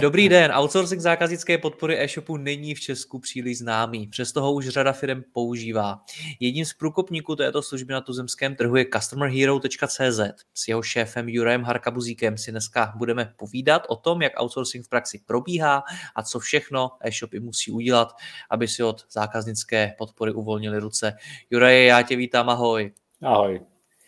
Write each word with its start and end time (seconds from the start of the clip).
Dobrý 0.00 0.28
den, 0.28 0.52
outsourcing 0.52 1.00
zákaznické 1.00 1.58
podpory 1.58 2.02
e-shopu 2.02 2.36
není 2.36 2.74
v 2.74 2.80
Česku 2.80 3.18
příliš 3.18 3.58
známý, 3.58 4.06
přesto 4.06 4.42
ho 4.42 4.52
už 4.52 4.68
řada 4.68 4.92
firm 4.92 5.22
používá. 5.32 6.04
Jedním 6.40 6.64
z 6.64 6.74
průkopníků 6.74 7.36
této 7.36 7.62
služby 7.62 7.92
na 7.92 8.00
tuzemském 8.00 8.56
trhu 8.56 8.76
je 8.76 8.86
customerhero.cz. 8.94 10.20
S 10.54 10.68
jeho 10.68 10.82
šéfem 10.82 11.28
Jurajem 11.28 11.62
Harkabuzíkem 11.62 12.38
si 12.38 12.50
dneska 12.50 12.92
budeme 12.96 13.34
povídat 13.36 13.86
o 13.88 13.96
tom, 13.96 14.22
jak 14.22 14.42
outsourcing 14.42 14.86
v 14.86 14.88
praxi 14.88 15.20
probíhá 15.26 15.82
a 16.14 16.22
co 16.22 16.38
všechno 16.38 16.90
e-shopy 17.00 17.40
musí 17.40 17.70
udělat, 17.70 18.12
aby 18.50 18.68
si 18.68 18.82
od 18.82 19.04
zákaznické 19.10 19.94
podpory 19.98 20.32
uvolnili 20.32 20.78
ruce. 20.78 21.16
Juraje, 21.50 21.84
já 21.84 22.02
tě 22.02 22.16
vítám, 22.16 22.48
ahoj. 22.48 22.92
Ahoj, 23.22 23.60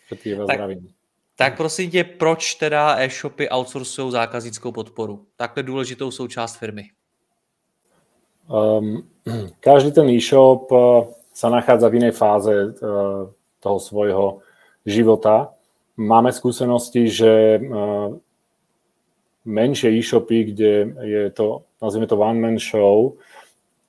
všetkých 0.05 0.37
vás 0.37 0.47
zdravím. 0.53 1.00
Tak 1.41 1.57
prosím 1.57 1.89
tě, 1.89 2.03
proč 2.03 2.55
teda 2.55 2.95
e-shopy 2.99 3.49
outsourcují 3.49 4.11
zákaznickou 4.11 4.71
podporu? 4.71 5.25
Takhle 5.35 5.63
důležitou 5.63 6.11
součást 6.11 6.55
firmy. 6.55 6.83
Um, 8.49 9.09
každý 9.59 9.91
ten 9.91 10.09
e-shop 10.09 10.71
uh, 10.71 11.05
sa 11.33 11.49
nachádza 11.49 11.89
v 11.89 11.97
inej 11.97 12.11
fáze 12.11 12.53
uh, 12.53 13.33
toho 13.57 13.79
svojho 13.79 14.45
života. 14.85 15.49
Máme 15.97 16.29
skúsenosti, 16.29 17.09
že 17.09 17.57
uh, 17.57 18.13
menšie 19.45 19.97
e-shopy, 19.97 20.53
kde 20.53 20.93
je 21.01 21.29
to, 21.33 21.65
nazvime 21.81 22.05
to 22.05 22.21
one-man 22.21 22.61
show, 22.61 23.17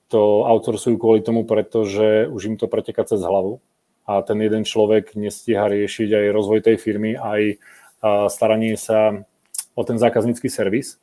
to 0.09 0.41
outsourcujú 0.41 0.97
kvôli 0.97 1.21
tomu, 1.21 1.45
pretože 1.45 2.25
už 2.33 2.45
im 2.45 2.57
to 2.57 2.65
preteká 2.65 3.05
cez 3.05 3.21
hlavu 3.21 3.61
a 4.03 4.21
ten 4.21 4.39
jeden 4.43 4.67
človek 4.67 5.15
nestíha 5.15 5.67
riešiť 5.67 6.09
aj 6.11 6.35
rozvoj 6.35 6.59
tej 6.63 6.77
firmy, 6.79 7.15
aj 7.15 7.59
staranie 8.27 8.75
sa 8.75 9.23
o 9.73 9.81
ten 9.87 9.95
zákaznícky 9.95 10.51
servis. 10.51 10.99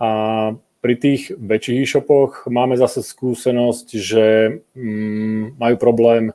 A 0.00 0.56
pri 0.80 0.94
tých 0.96 1.36
väčších 1.36 1.84
e-shopoch 1.84 2.48
máme 2.48 2.80
zase 2.80 3.04
skúsenosť, 3.04 3.86
že 4.00 4.24
mm, 4.72 5.60
majú 5.60 5.76
problém 5.76 6.32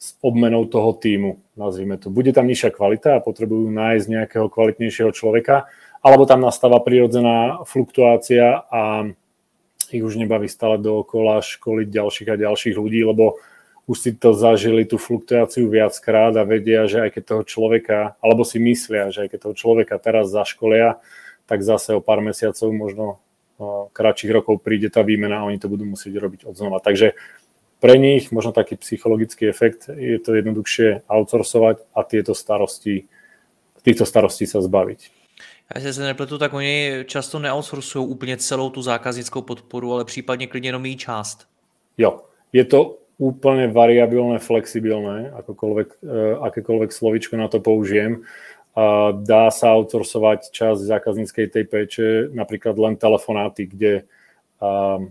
s 0.00 0.16
obmenou 0.24 0.64
toho 0.66 0.96
týmu, 0.96 1.38
nazvime 1.54 2.00
to. 2.00 2.08
Bude 2.08 2.32
tam 2.32 2.48
nižšia 2.48 2.72
kvalita 2.72 3.20
a 3.20 3.24
potrebujú 3.24 3.68
nájsť 3.70 4.06
nejakého 4.08 4.48
kvalitnejšieho 4.48 5.12
človeka, 5.12 5.68
alebo 6.02 6.26
tam 6.26 6.42
nastáva 6.42 6.82
prirodzená 6.82 7.62
fluktuácia 7.68 8.66
a 8.66 9.12
ich 9.92 10.02
už 10.02 10.16
nebaví 10.16 10.48
stále 10.48 10.80
dookola 10.80 11.44
školiť 11.44 11.86
ďalších 11.92 12.28
a 12.32 12.40
ďalších 12.40 12.74
ľudí, 12.80 13.04
lebo 13.04 13.38
už 13.92 13.98
si 14.00 14.10
to 14.16 14.32
zažili, 14.32 14.88
tú 14.88 14.96
fluktuáciu 14.96 15.68
viackrát 15.68 16.32
a 16.40 16.48
vedia, 16.48 16.88
že 16.88 17.04
aj 17.04 17.10
keď 17.12 17.22
toho 17.28 17.42
človeka, 17.44 18.16
alebo 18.24 18.40
si 18.40 18.56
myslia, 18.56 19.12
že 19.12 19.28
aj 19.28 19.36
keď 19.36 19.38
toho 19.44 19.54
človeka 19.54 20.00
teraz 20.00 20.32
zaškolia, 20.32 20.96
tak 21.44 21.60
zase 21.60 21.92
o 21.92 22.00
pár 22.00 22.24
mesiacov, 22.24 22.72
možno 22.72 23.20
kratších 23.92 24.32
rokov 24.32 24.64
príde 24.64 24.88
tá 24.88 25.04
výmena 25.04 25.44
a 25.44 25.46
oni 25.52 25.60
to 25.60 25.68
budú 25.68 25.84
musieť 25.84 26.16
robiť 26.16 26.40
od 26.48 26.56
znova. 26.56 26.80
Takže 26.80 27.12
pre 27.84 28.00
nich 28.00 28.32
možno 28.32 28.56
taký 28.56 28.80
psychologický 28.80 29.52
efekt, 29.52 29.92
je 29.92 30.16
to 30.16 30.32
jednoduchšie 30.40 31.04
outsourcovať 31.04 31.84
a 31.92 32.00
tieto 32.08 32.32
starosti, 32.32 33.04
týchto 33.84 34.08
starostí 34.08 34.48
sa 34.48 34.64
zbaviť. 34.64 35.20
Já 35.74 35.92
se 35.92 36.02
nepletu, 36.02 36.38
tak 36.38 36.52
oni 36.52 37.04
často 37.06 37.38
neoutsourcují 37.38 38.08
úplně 38.08 38.36
celou 38.36 38.70
tu 38.70 38.82
zákaznickou 38.82 39.42
podporu, 39.42 39.92
ale 39.92 40.04
případně 40.04 40.46
klidně 40.46 40.68
jenom 40.68 40.86
její 40.86 40.96
část. 40.96 41.48
Jo, 41.98 42.20
je 42.52 42.64
to 42.64 43.01
úplne 43.22 43.70
variabilné, 43.70 44.42
flexibilné, 44.42 45.30
akokoľvek, 45.38 45.88
eh, 46.02 46.34
akékoľvek 46.42 46.90
slovičko 46.90 47.38
na 47.38 47.46
to 47.46 47.62
použijem. 47.62 48.26
Dá 49.28 49.52
sa 49.52 49.76
outsourcovať 49.76 50.48
časť 50.48 50.80
zákazníckej 50.80 51.44
tej 51.44 51.64
péče, 51.68 52.08
napríklad 52.32 52.72
len 52.80 52.96
telefonáty, 52.96 53.68
kde 53.68 54.08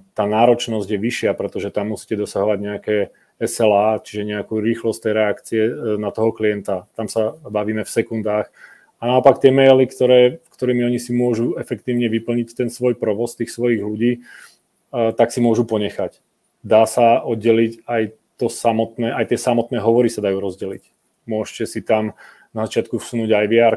tá 0.01 0.25
náročnosť 0.25 0.89
je 0.89 0.97
vyššia, 0.97 1.38
pretože 1.38 1.69
tam 1.69 1.94
musíte 1.94 2.17
dosahovať 2.17 2.57
nejaké 2.57 2.97
SLA, 3.41 3.97
čiže 4.05 4.29
nejakú 4.38 4.61
rýchlosť 4.61 4.99
tej 5.01 5.13
reakcie 5.17 5.61
eh, 5.66 5.73
na 5.97 6.13
toho 6.13 6.29
klienta. 6.29 6.85
Tam 6.93 7.09
sa 7.09 7.33
bavíme 7.41 7.81
v 7.81 7.89
sekundách. 7.89 8.53
A 9.01 9.09
naopak 9.09 9.41
tie 9.41 9.49
maily, 9.49 9.89
ktoré, 9.89 10.45
ktorými 10.53 10.85
oni 10.85 11.01
si 11.01 11.09
môžu 11.09 11.57
efektívne 11.57 12.05
vyplniť 12.05 12.53
ten 12.53 12.69
svoj 12.69 12.93
provoz 13.01 13.33
tých 13.33 13.49
svojich 13.49 13.81
ľudí, 13.81 14.22
eh, 14.22 15.11
tak 15.17 15.33
si 15.33 15.41
môžu 15.41 15.66
ponechať 15.66 16.22
dá 16.61 16.85
sa 16.85 17.22
oddeliť 17.25 17.85
aj 17.85 18.03
to 18.41 18.47
samotné, 18.49 19.13
aj 19.13 19.33
tie 19.33 19.39
samotné 19.39 19.77
hovory 19.81 20.09
sa 20.09 20.25
dajú 20.25 20.41
rozdeliť. 20.41 20.83
Môžete 21.29 21.66
si 21.69 21.79
tam 21.85 22.17
na 22.51 22.66
začiatku 22.66 22.97
vsunúť 22.97 23.29
aj 23.38 23.45
vr 23.47 23.75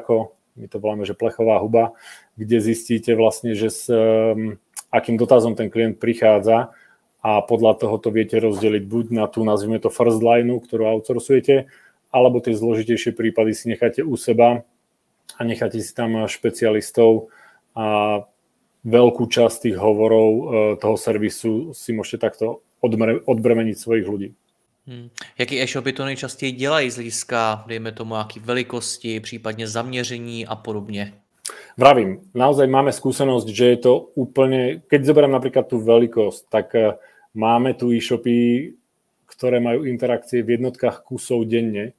my 0.54 0.70
to 0.70 0.78
voláme, 0.78 1.02
že 1.02 1.18
plechová 1.18 1.58
huba, 1.58 1.98
kde 2.38 2.62
zistíte 2.62 3.10
vlastne, 3.18 3.58
že 3.58 3.74
s 3.74 3.90
um, 3.90 4.54
akým 4.94 5.18
dotazom 5.18 5.58
ten 5.58 5.66
klient 5.66 5.98
prichádza 5.98 6.70
a 7.24 7.42
podľa 7.42 7.82
toho 7.82 7.98
to 7.98 8.14
viete 8.14 8.38
rozdeliť 8.38 8.82
buď 8.86 9.04
na 9.10 9.26
tú, 9.26 9.42
nazvime 9.42 9.82
to 9.82 9.90
first 9.90 10.22
line, 10.22 10.54
ktorú 10.62 10.86
outsourcujete, 10.86 11.66
alebo 12.14 12.38
tie 12.38 12.54
zložitejšie 12.54 13.18
prípady 13.18 13.50
si 13.50 13.66
necháte 13.66 14.06
u 14.06 14.14
seba 14.14 14.62
a 15.34 15.40
necháte 15.42 15.82
si 15.82 15.90
tam 15.90 16.30
špecialistov 16.30 17.34
a 17.74 18.22
veľkú 18.86 19.26
časť 19.26 19.70
tých 19.70 19.76
hovorov 19.80 20.28
uh, 20.30 20.44
toho 20.78 20.94
servisu 20.94 21.74
si 21.74 21.90
môžete 21.90 22.22
takto 22.22 22.62
odbremeniť 23.26 23.76
svojich 23.76 24.06
ľudí. 24.06 24.28
Hmm. 24.86 25.08
Jaký 25.38 25.62
e-shopy 25.62 25.92
to 25.92 26.04
nejčastěji 26.04 26.52
dělají 26.52 26.90
z 26.90 26.94
hlediska, 26.94 27.64
dejme 27.66 27.92
tomu, 27.92 28.14
jaký 28.14 28.40
velikosti, 28.40 29.20
případně 29.20 29.68
zaměření 29.68 30.46
a 30.46 30.56
podobně? 30.56 31.12
Vravím, 31.76 32.30
naozaj 32.34 32.70
máme 32.70 32.92
skúsenosť, 32.92 33.48
že 33.50 33.66
je 33.66 33.78
to 33.82 33.92
úplne, 34.14 34.86
keď 34.86 35.00
zoberiem 35.04 35.34
napríklad 35.34 35.66
tú 35.66 35.82
veľkosť, 35.82 36.42
tak 36.48 36.72
eh, 36.78 36.94
máme 37.34 37.74
tu 37.74 37.90
e-shopy, 37.90 38.72
ktoré 39.26 39.58
majú 39.58 39.84
interakcie 39.84 40.46
v 40.46 40.56
jednotkách 40.56 41.02
kusov 41.02 41.44
denne 41.50 41.92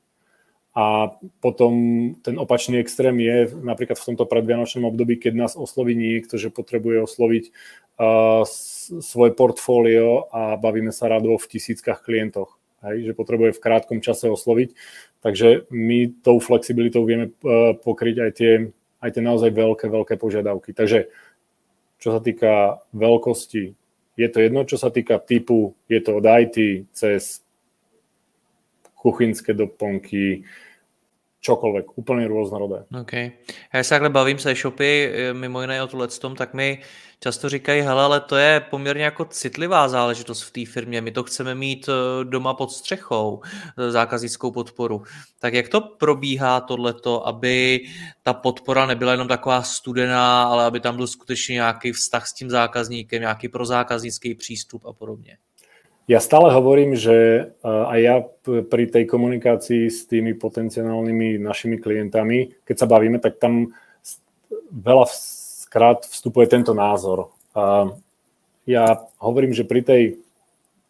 a 0.75 1.07
potom 1.39 1.73
ten 2.19 2.35
opačný 2.35 2.83
extrém 2.83 3.15
je 3.23 3.47
napríklad 3.63 3.95
v 3.95 4.07
tomto 4.11 4.27
predvianočnom 4.27 4.91
období, 4.91 5.15
keď 5.15 5.33
nás 5.47 5.53
osloví 5.55 5.95
niekto, 5.95 6.35
že 6.35 6.51
potrebuje 6.51 7.07
osloviť 7.07 7.43
uh, 7.47 8.43
svoje 8.99 9.31
portfólio 9.31 10.27
a 10.35 10.59
bavíme 10.59 10.91
sa 10.91 11.07
radovo 11.07 11.39
v 11.39 11.47
tisíckach 11.47 12.03
klientoch, 12.03 12.59
hej, 12.83 13.07
že 13.07 13.13
potrebuje 13.15 13.55
v 13.55 13.63
krátkom 13.63 14.03
čase 14.03 14.27
osloviť. 14.27 14.75
Takže 15.23 15.71
my 15.71 16.19
tou 16.19 16.43
flexibilitou 16.43 17.07
vieme 17.07 17.31
uh, 17.31 17.71
pokryť 17.79 18.15
aj 18.27 18.31
tie, 18.35 18.53
aj 18.99 19.09
tie 19.15 19.23
naozaj 19.23 19.55
veľké, 19.55 19.87
veľké 19.87 20.19
požiadavky. 20.19 20.75
Takže 20.75 21.07
čo 22.03 22.09
sa 22.11 22.19
týka 22.19 22.83
veľkosti, 22.91 23.71
je 24.19 24.27
to 24.27 24.37
jedno, 24.43 24.67
čo 24.67 24.75
sa 24.75 24.91
týka 24.91 25.23
typu, 25.23 25.71
je 25.87 26.03
to 26.03 26.19
od 26.19 26.27
IT 26.27 26.87
cez 26.91 27.47
kuchynské 28.99 29.55
doplnky, 29.55 30.43
čokoľvek, 31.45 31.85
úplne 32.01 32.25
rôznorodé. 32.25 32.89
OK. 32.89 33.13
Já 33.73 33.83
se 33.83 33.89
takhle 33.89 34.09
bavím 34.09 34.39
se 34.39 34.51
e-shopy, 34.51 35.11
e, 35.13 35.33
mimo 35.33 35.61
jiné 35.61 35.83
o 35.83 35.87
tohle 35.87 36.07
tom, 36.07 36.35
tak 36.35 36.53
mi 36.53 36.81
často 37.19 37.49
říkají, 37.49 37.81
hele, 37.81 38.03
ale 38.03 38.19
to 38.19 38.35
je 38.35 38.59
poměrně 38.69 39.03
jako 39.03 39.25
citlivá 39.25 39.89
záležitost 39.89 40.41
v 40.41 40.51
té 40.51 40.71
firmě, 40.71 41.01
my 41.01 41.11
to 41.11 41.23
chceme 41.23 41.55
mít 41.55 41.89
e, 41.89 41.91
doma 42.23 42.53
pod 42.53 42.71
střechou, 42.71 43.41
e, 43.77 43.91
zákaznickou 43.91 44.51
podporu. 44.51 45.03
Tak 45.39 45.53
jak 45.53 45.69
to 45.69 45.81
probíhá 45.81 46.61
tohleto, 46.61 47.27
aby 47.27 47.85
ta 48.23 48.33
podpora 48.33 48.85
nebyla 48.85 49.11
jenom 49.11 49.27
taková 49.27 49.61
studená, 49.61 50.43
ale 50.43 50.65
aby 50.65 50.79
tam 50.79 50.95
byl 50.95 51.07
skutečně 51.07 51.53
nějaký 51.53 51.91
vztah 51.91 52.27
s 52.27 52.33
tím 52.33 52.49
zákazníkem, 52.49 53.21
nějaký 53.21 53.49
prozákaznický 53.49 54.35
přístup 54.35 54.85
a 54.85 54.93
podobně? 54.93 55.37
Ja 56.05 56.21
stále 56.21 56.53
hovorím, 56.53 56.93
že 56.93 57.49
aj 57.65 57.99
ja 57.99 58.21
pri 58.45 58.85
tej 58.93 59.09
komunikácii 59.09 59.89
s 59.89 60.05
tými 60.05 60.37
potenciálnymi 60.37 61.41
našimi 61.41 61.81
klientami, 61.81 62.61
keď 62.61 62.75
sa 62.77 62.85
bavíme, 62.85 63.17
tak 63.17 63.41
tam 63.41 63.73
veľa 64.69 65.09
krát 65.73 66.05
vstupuje 66.05 66.45
tento 66.45 66.77
názor. 66.77 67.33
Ja 68.69 68.85
hovorím, 69.17 69.57
že 69.57 69.65
pri 69.65 69.81
tej, 69.81 70.03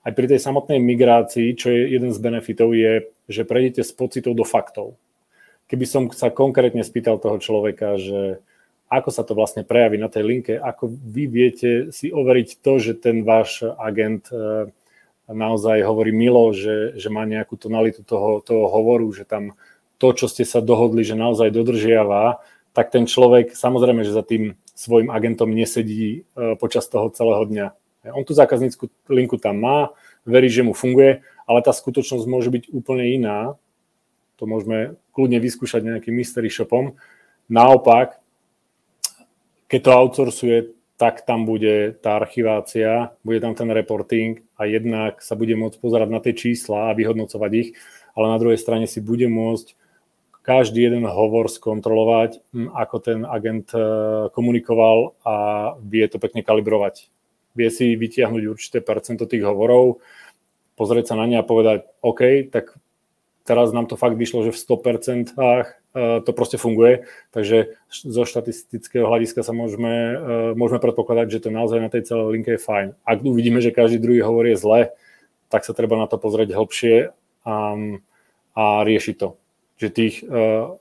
aj 0.04 0.12
pri 0.20 0.36
tej 0.36 0.40
samotnej 0.44 0.84
migrácii, 0.84 1.56
čo 1.56 1.72
je 1.72 1.96
jeden 1.96 2.12
z 2.12 2.20
benefitov, 2.20 2.76
je, 2.76 3.08
že 3.32 3.48
prejdete 3.48 3.88
s 3.88 3.96
pocitou 3.96 4.36
do 4.36 4.44
faktov. 4.44 5.00
keby 5.72 5.86
som 5.88 6.04
sa 6.12 6.28
konkrétne 6.28 6.84
spýtal 6.84 7.18
toho 7.18 7.40
človeka, 7.40 7.98
že 7.98 8.44
ako 8.86 9.10
sa 9.10 9.26
to 9.26 9.34
vlastne 9.34 9.66
prejaví 9.66 9.98
na 9.98 10.12
tej 10.12 10.24
linke, 10.28 10.54
ako 10.60 10.94
vy 10.94 11.26
viete 11.26 11.90
si 11.90 12.14
overiť 12.14 12.62
to, 12.62 12.78
že 12.78 12.94
ten 13.02 13.26
váš 13.26 13.66
agent 13.82 14.30
e, 14.30 14.70
naozaj 15.30 15.82
hovorí 15.82 16.14
milo, 16.14 16.54
že, 16.54 16.94
že 16.98 17.10
má 17.10 17.26
nejakú 17.26 17.58
tonalitu 17.58 18.06
toho, 18.06 18.42
toho 18.46 18.70
hovoru, 18.70 19.10
že 19.10 19.26
tam 19.26 19.58
to, 19.98 20.14
čo 20.14 20.30
ste 20.30 20.46
sa 20.46 20.62
dohodli, 20.62 21.02
že 21.02 21.18
naozaj 21.18 21.50
dodržiava, 21.50 22.44
tak 22.76 22.92
ten 22.92 23.08
človek 23.08 23.56
samozrejme, 23.56 24.04
že 24.04 24.12
za 24.12 24.22
tým 24.22 24.60
svojim 24.76 25.08
agentom 25.08 25.48
nesedí 25.50 26.28
e, 26.28 26.60
počas 26.60 26.86
toho 26.92 27.08
celého 27.10 27.48
dňa. 27.48 27.68
On 28.12 28.22
tú 28.22 28.36
zákaznícku 28.36 28.92
linku 29.10 29.40
tam 29.40 29.64
má, 29.64 29.90
verí, 30.28 30.52
že 30.52 30.62
mu 30.62 30.76
funguje, 30.76 31.26
ale 31.48 31.60
tá 31.66 31.72
skutočnosť 31.72 32.26
môže 32.28 32.52
byť 32.52 32.64
úplne 32.76 33.08
iná. 33.16 33.56
To 34.38 34.46
môžeme 34.46 35.00
kľudne 35.16 35.40
vyskúšať 35.40 35.82
nejakým 35.82 36.12
mystery 36.12 36.52
shopom. 36.52 37.00
Naopak, 37.48 38.20
keď 39.72 39.80
to 39.80 39.92
outsourcuje, 39.96 40.75
tak 40.96 41.28
tam 41.28 41.44
bude 41.44 42.00
tá 42.00 42.16
archivácia, 42.16 43.12
bude 43.28 43.44
tam 43.44 43.52
ten 43.52 43.68
reporting 43.68 44.48
a 44.56 44.64
jednak 44.64 45.20
sa 45.20 45.36
bude 45.36 45.52
môcť 45.56 45.78
pozerať 45.80 46.10
na 46.12 46.24
tie 46.24 46.32
čísla 46.32 46.92
a 46.92 46.96
vyhodnocovať 46.96 47.52
ich, 47.52 47.70
ale 48.16 48.32
na 48.32 48.40
druhej 48.40 48.56
strane 48.56 48.88
si 48.88 49.04
bude 49.04 49.28
môcť 49.28 49.76
každý 50.46 50.88
jeden 50.88 51.04
hovor 51.10 51.50
skontrolovať, 51.50 52.40
hm, 52.54 52.70
ako 52.72 52.96
ten 53.02 53.20
agent 53.26 53.74
e, 53.74 53.82
komunikoval 54.30 55.18
a 55.26 55.36
vie 55.82 56.06
to 56.06 56.22
pekne 56.22 56.46
kalibrovať. 56.46 57.10
Vie 57.58 57.70
si 57.74 57.98
vytiahnuť 57.98 58.44
určité 58.46 58.78
percento 58.80 59.26
tých 59.26 59.42
hovorov, 59.42 60.00
pozrieť 60.78 61.12
sa 61.12 61.16
na 61.20 61.26
ne 61.26 61.42
a 61.42 61.48
povedať, 61.48 61.90
OK, 62.06 62.54
tak 62.54 62.78
teraz 63.46 63.72
nám 63.72 63.86
to 63.86 63.96
fakt 63.96 64.18
vyšlo, 64.18 64.50
že 64.50 64.52
v 64.52 64.60
100% 64.60 65.38
to 65.96 66.32
proste 66.36 66.60
funguje, 66.60 67.08
takže 67.32 67.80
zo 67.88 68.28
štatistického 68.28 69.08
hľadiska 69.08 69.48
sa 69.48 69.56
môžeme, 69.56 70.20
môžeme 70.60 70.84
predpokladať, 70.84 71.28
že 71.32 71.48
to 71.48 71.56
naozaj 71.56 71.80
na 71.80 71.88
tej 71.88 72.04
celej 72.04 72.36
linke 72.36 72.60
je 72.60 72.66
fajn. 72.66 72.88
Ak 73.08 73.24
uvidíme, 73.24 73.64
že 73.64 73.72
každý 73.72 74.04
druhý 74.04 74.20
hovor 74.20 74.44
je 74.44 74.60
zle, 74.60 74.92
tak 75.48 75.64
sa 75.64 75.72
treba 75.72 75.96
na 75.96 76.10
to 76.12 76.20
pozrieť 76.20 76.52
hlbšie 76.52 77.16
a, 77.48 77.56
a 78.60 78.64
riešiť 78.84 79.16
to. 79.16 79.40
Že 79.80 79.88
tých 79.96 80.16
uh, 80.28 80.76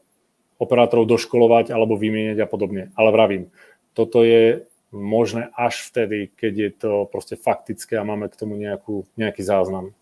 operátorov 0.59 1.07
doškolovať 1.07 1.71
alebo 1.71 1.95
vymieňať 1.95 2.43
a 2.43 2.51
podobne. 2.51 2.91
Ale 2.99 3.15
vravím, 3.15 3.55
toto 3.95 4.27
je 4.27 4.67
možné 4.95 5.51
až 5.59 5.91
vtedy, 5.91 6.31
keď 6.35 6.53
je 6.55 6.71
to 6.71 6.93
proste 7.11 7.35
faktické 7.39 7.99
a 7.99 8.07
máme 8.07 8.31
k 8.31 8.39
tomu 8.39 8.55
nejakú, 8.55 9.07
nejaký 9.19 9.43
záznam. 9.43 9.95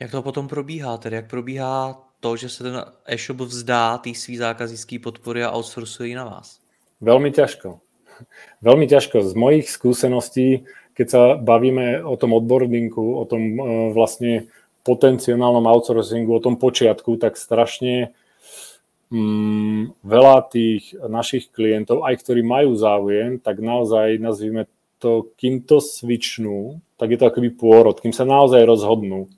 Jak 0.00 0.10
to 0.10 0.22
potom 0.22 0.48
probíhá? 0.48 0.98
Tedy 0.98 1.16
jak 1.16 1.26
probíhá 1.26 1.98
to, 2.20 2.36
že 2.36 2.48
se 2.48 2.64
ten 2.64 2.84
e-shop 3.06 3.36
vzdá 3.36 3.98
té 3.98 4.14
svý 4.14 4.36
zákaznické 4.36 4.98
podpory 4.98 5.44
a 5.44 5.50
outsourcuje 5.50 6.14
na 6.14 6.24
vás? 6.24 6.62
Veľmi 7.02 7.30
ťažko. 7.30 7.78
Veľmi 8.66 8.86
ťažko. 8.86 9.22
Z 9.22 9.34
mojich 9.34 9.70
skúseností, 9.70 10.66
keď 10.94 11.06
sa 11.10 11.22
bavíme 11.34 12.02
o 12.02 12.14
tom 12.18 12.34
odborníku, 12.34 13.18
o 13.18 13.24
tom 13.26 13.42
e, 13.42 13.62
vlastne 13.94 14.50
potenciálnom 14.82 15.66
outsourcingu, 15.66 16.30
o 16.30 16.42
tom 16.42 16.58
počiatku, 16.58 17.18
tak 17.18 17.34
strašne 17.34 18.14
mm, 19.10 19.98
veľa 20.02 20.36
tých 20.50 20.94
našich 20.94 21.50
klientov, 21.50 22.06
aj 22.06 22.22
ktorí 22.22 22.42
majú 22.42 22.74
záujem, 22.74 23.38
tak 23.42 23.58
naozaj 23.62 24.18
nazvime 24.22 24.66
to, 24.98 25.30
kým 25.38 25.62
to 25.62 25.78
switchnú, 25.78 26.82
tak 26.98 27.14
je 27.14 27.18
to 27.18 27.30
akoby 27.30 27.50
pôrod, 27.54 27.98
kým 28.02 28.10
sa 28.10 28.26
naozaj 28.26 28.62
rozhodnú 28.66 29.30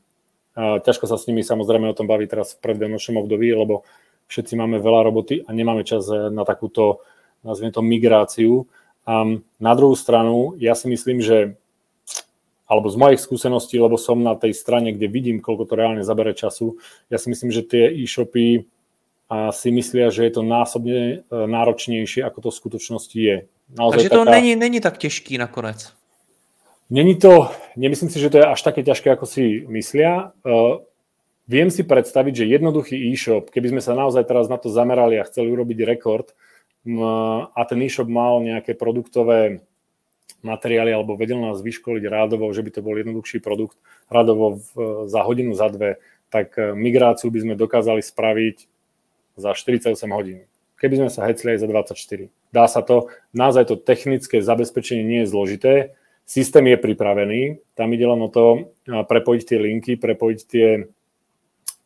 Ťažko 0.59 1.07
sa 1.07 1.15
s 1.15 1.31
nimi 1.31 1.47
samozrejme 1.47 1.91
o 1.91 1.97
tom 1.97 2.11
baví 2.11 2.27
teraz 2.27 2.59
v 2.59 2.63
predvianočnom 2.67 3.23
období, 3.23 3.55
lebo 3.55 3.87
všetci 4.31 4.55
máme 4.55 4.79
veľa 4.79 5.01
roboty 5.11 5.43
a 5.43 5.51
nemáme 5.51 5.83
čas 5.83 6.07
eh, 6.07 6.31
na 6.31 6.47
takúto, 6.47 7.03
nazvime 7.43 7.75
to, 7.75 7.83
migráciu. 7.83 8.71
A 9.07 9.27
na 9.59 9.73
druhú 9.75 9.99
stranu, 9.99 10.55
ja 10.63 10.79
si 10.79 10.87
myslím, 10.87 11.19
že 11.19 11.59
alebo 12.71 12.87
z 12.87 13.03
mojich 13.03 13.19
skúseností, 13.19 13.83
lebo 13.83 13.99
som 13.99 14.23
na 14.23 14.39
tej 14.39 14.55
strane, 14.55 14.95
kde 14.95 15.11
vidím, 15.11 15.43
koľko 15.43 15.67
to 15.67 15.75
reálne 15.75 16.07
zabere 16.07 16.39
času, 16.39 16.79
ja 17.11 17.19
si 17.19 17.27
myslím, 17.27 17.51
že 17.51 17.67
tie 17.67 17.91
e-shopy 17.91 18.63
si 19.51 19.69
myslia, 19.75 20.15
že 20.15 20.27
je 20.27 20.33
to 20.39 20.43
násobne 20.47 20.99
eh, 20.99 21.47
náročnejšie, 21.47 22.23
ako 22.23 22.39
to 22.47 22.49
v 22.51 22.59
skutočnosti 22.59 23.19
je. 23.19 23.37
Naozaj 23.71 24.07
Takže 24.07 24.11
to 24.11 24.23
taká... 24.27 24.35
není, 24.39 24.57
není 24.57 24.79
tak 24.83 24.99
těžký 24.99 25.39
nakonec. 25.39 26.00
Není 26.91 27.23
to, 27.23 27.55
nemyslím 27.77 28.11
si, 28.11 28.19
že 28.19 28.31
to 28.31 28.43
je 28.43 28.51
až 28.51 28.61
také 28.67 28.83
ťažké, 28.83 29.15
ako 29.15 29.23
si 29.23 29.63
myslia. 29.71 30.35
Uh, 30.43 30.83
viem 31.47 31.71
si 31.71 31.87
predstaviť, 31.87 32.43
že 32.43 32.51
jednoduchý 32.51 32.99
e-shop, 33.15 33.55
keby 33.55 33.71
sme 33.71 33.83
sa 33.83 33.95
naozaj 33.95 34.27
teraz 34.27 34.51
na 34.51 34.59
to 34.59 34.75
zamerali 34.75 35.15
a 35.15 35.29
chceli 35.31 35.55
urobiť 35.55 35.87
rekord 35.87 36.35
uh, 36.35 37.47
a 37.55 37.61
ten 37.63 37.79
e-shop 37.87 38.11
mal 38.11 38.43
nejaké 38.43 38.75
produktové 38.75 39.63
materiály 40.43 40.91
alebo 40.91 41.15
vedel 41.15 41.39
nás 41.39 41.63
vyškoliť 41.63 42.11
rádovo, 42.11 42.51
že 42.51 42.67
by 42.67 42.71
to 42.75 42.81
bol 42.83 42.99
jednoduchší 42.99 43.39
produkt 43.39 43.79
rádovo 44.11 44.59
v, 44.59 45.07
za 45.07 45.23
hodinu, 45.23 45.55
za 45.55 45.71
dve, 45.71 46.03
tak 46.27 46.59
uh, 46.59 46.75
migráciu 46.75 47.31
by 47.31 47.39
sme 47.39 47.55
dokázali 47.55 48.03
spraviť 48.03 48.67
za 49.39 49.55
48 49.55 49.95
hodín. 50.11 50.43
Keby 50.83 51.07
sme 51.07 51.11
sa 51.13 51.23
hecli 51.31 51.55
aj 51.55 51.63
za 51.63 51.69
24. 51.71 52.35
Dá 52.51 52.67
sa 52.67 52.83
to, 52.83 53.15
naozaj 53.31 53.71
to 53.71 53.79
technické 53.79 54.43
zabezpečenie 54.43 55.07
nie 55.07 55.23
je 55.23 55.31
zložité, 55.31 55.75
Systém 56.31 56.63
je 56.67 56.79
pripravený, 56.79 57.75
tam 57.75 57.91
ide 57.91 58.07
len 58.07 58.23
o 58.23 58.31
to 58.31 58.71
prepojiť 58.87 59.43
tie 59.43 59.59
linky, 59.59 59.99
prepojiť 59.99 60.41
tie 60.47 60.87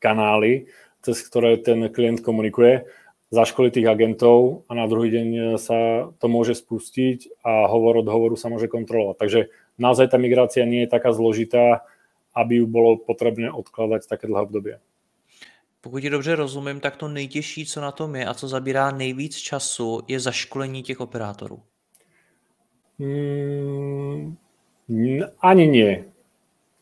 kanály, 0.05 0.69
cez 1.01 1.17
ktoré 1.25 1.57
ten 1.57 1.89
klient 1.89 2.21
komunikuje, 2.21 2.85
zaškoliť 3.33 3.73
tých 3.73 3.89
agentov 3.89 4.69
a 4.69 4.77
na 4.77 4.85
druhý 4.85 5.09
deň 5.17 5.57
sa 5.57 6.13
to 6.21 6.29
môže 6.29 6.61
spustiť 6.61 7.41
a 7.41 7.73
hovor 7.73 8.05
od 8.05 8.09
hovoru 8.13 8.37
sa 8.37 8.53
môže 8.53 8.69
kontrolovať. 8.69 9.17
Takže 9.17 9.41
naozaj 9.81 10.13
tá 10.13 10.21
migrácia 10.21 10.69
nie 10.69 10.85
je 10.85 10.93
taká 10.93 11.17
zložitá, 11.17 11.81
aby 12.37 12.61
ju 12.61 12.69
bolo 12.69 13.01
potrebné 13.01 13.49
odkladať 13.49 14.05
také 14.05 14.29
dlhé 14.29 14.45
obdobie. 14.45 14.77
Pokud 15.81 16.01
ti 16.01 16.11
dobře 16.11 16.37
rozumím, 16.37 16.81
tak 16.81 16.97
to 16.97 17.09
nejtěžší, 17.09 17.67
co 17.67 17.81
na 17.81 17.93
tom 17.93 18.17
je 18.17 18.27
a 18.27 18.35
co 18.35 18.49
zabírá 18.49 18.91
nejvíc 18.91 19.37
času, 19.37 20.05
je 20.09 20.21
zaškolení 20.21 20.83
těch 20.83 21.01
operátorů. 21.01 21.63
Mm, 22.99 24.37
ani 25.41 25.65
nie. 25.67 25.93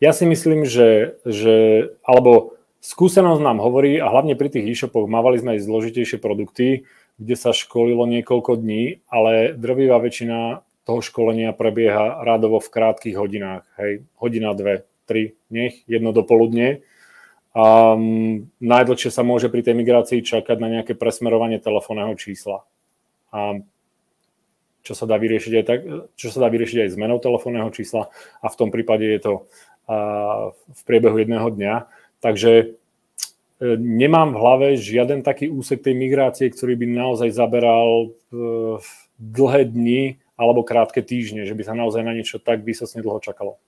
Ja 0.02 0.10
si 0.10 0.26
myslím, 0.26 0.66
že, 0.66 1.16
že 1.22 1.88
alebo 2.02 2.58
skúsenosť 2.82 3.40
nám 3.40 3.62
hovorí, 3.62 3.96
a 4.02 4.10
hlavne 4.10 4.34
pri 4.34 4.50
tých 4.50 4.74
e-shopoch 4.74 5.06
mávali 5.06 5.38
sme 5.38 5.56
aj 5.56 5.64
zložitejšie 5.64 6.18
produkty, 6.18 6.84
kde 7.22 7.34
sa 7.38 7.54
školilo 7.54 8.04
niekoľko 8.10 8.58
dní, 8.58 9.00
ale 9.06 9.54
drvivá 9.54 10.02
väčšina 10.02 10.66
toho 10.82 11.00
školenia 11.00 11.54
prebieha 11.54 12.26
rádovo 12.26 12.58
v 12.58 12.72
krátkých 12.74 13.14
hodinách. 13.14 13.62
Hej, 13.78 14.02
hodina, 14.18 14.50
dve, 14.58 14.82
tri, 15.06 15.38
nech, 15.46 15.86
jedno 15.86 16.10
dopoludne. 16.10 16.82
Um, 17.52 18.50
najdlhšie 18.58 19.12
sa 19.12 19.22
môže 19.22 19.46
pri 19.52 19.62
tej 19.62 19.78
migrácii 19.78 20.24
čakať 20.24 20.56
na 20.58 20.68
nejaké 20.80 20.98
presmerovanie 20.98 21.62
telefónneho 21.62 22.16
čísla. 22.18 22.66
A 23.30 23.62
čo 24.82 24.98
sa 24.98 25.06
dá 25.06 25.18
vyriešiť 25.18 25.52
aj, 25.58 25.64
tak, 25.64 25.80
čo 26.18 26.28
sa 26.30 26.42
dá 26.42 26.48
vyriešiť 26.50 26.86
aj 26.86 26.92
zmenou 26.98 27.18
telefónneho 27.22 27.70
čísla 27.70 28.10
a 28.42 28.46
v 28.50 28.58
tom 28.58 28.68
prípade 28.74 29.06
je 29.06 29.20
to 29.22 29.46
v 30.72 30.82
priebehu 30.86 31.18
jedného 31.18 31.50
dňa. 31.50 31.74
Takže 32.22 32.52
e, 32.58 32.66
nemám 33.78 34.32
v 34.32 34.40
hlave 34.40 34.68
žiaden 34.78 35.22
taký 35.26 35.50
úsek 35.50 35.82
tej 35.82 35.94
migrácie, 35.98 36.50
ktorý 36.50 36.78
by 36.78 36.86
naozaj 36.86 37.34
zaberal 37.34 38.06
e, 38.06 38.38
dlhé 39.18 39.62
dni 39.74 40.02
alebo 40.38 40.62
krátke 40.62 41.02
týždne, 41.02 41.46
že 41.46 41.54
by 41.54 41.62
sa 41.66 41.74
naozaj 41.74 42.02
na 42.02 42.14
niečo 42.14 42.38
tak 42.38 42.62
výsostne 42.62 43.02
dlho 43.02 43.20
čakalo. 43.20 43.58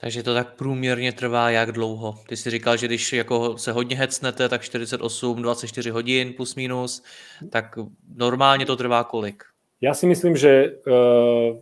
Takže 0.00 0.22
to 0.22 0.34
tak 0.34 0.56
průměrně 0.56 1.12
trvá 1.12 1.50
jak 1.50 1.72
dlouho? 1.72 2.14
Ty 2.28 2.36
jsi 2.36 2.50
říkal, 2.50 2.76
že 2.76 2.86
když 2.86 3.12
jako 3.12 3.58
se 3.58 3.72
hodně 3.72 3.96
hecnete, 3.96 4.48
tak 4.48 4.62
48, 4.62 5.42
24 5.42 5.90
hodin 5.90 6.32
plus 6.32 6.54
minus, 6.54 7.02
tak 7.50 7.78
normálně 8.14 8.66
to 8.66 8.76
trvá 8.76 9.04
kolik? 9.04 9.49
Ja 9.80 9.96
si 9.96 10.04
myslím, 10.04 10.36
že 10.36 10.76
uh, 10.84 11.56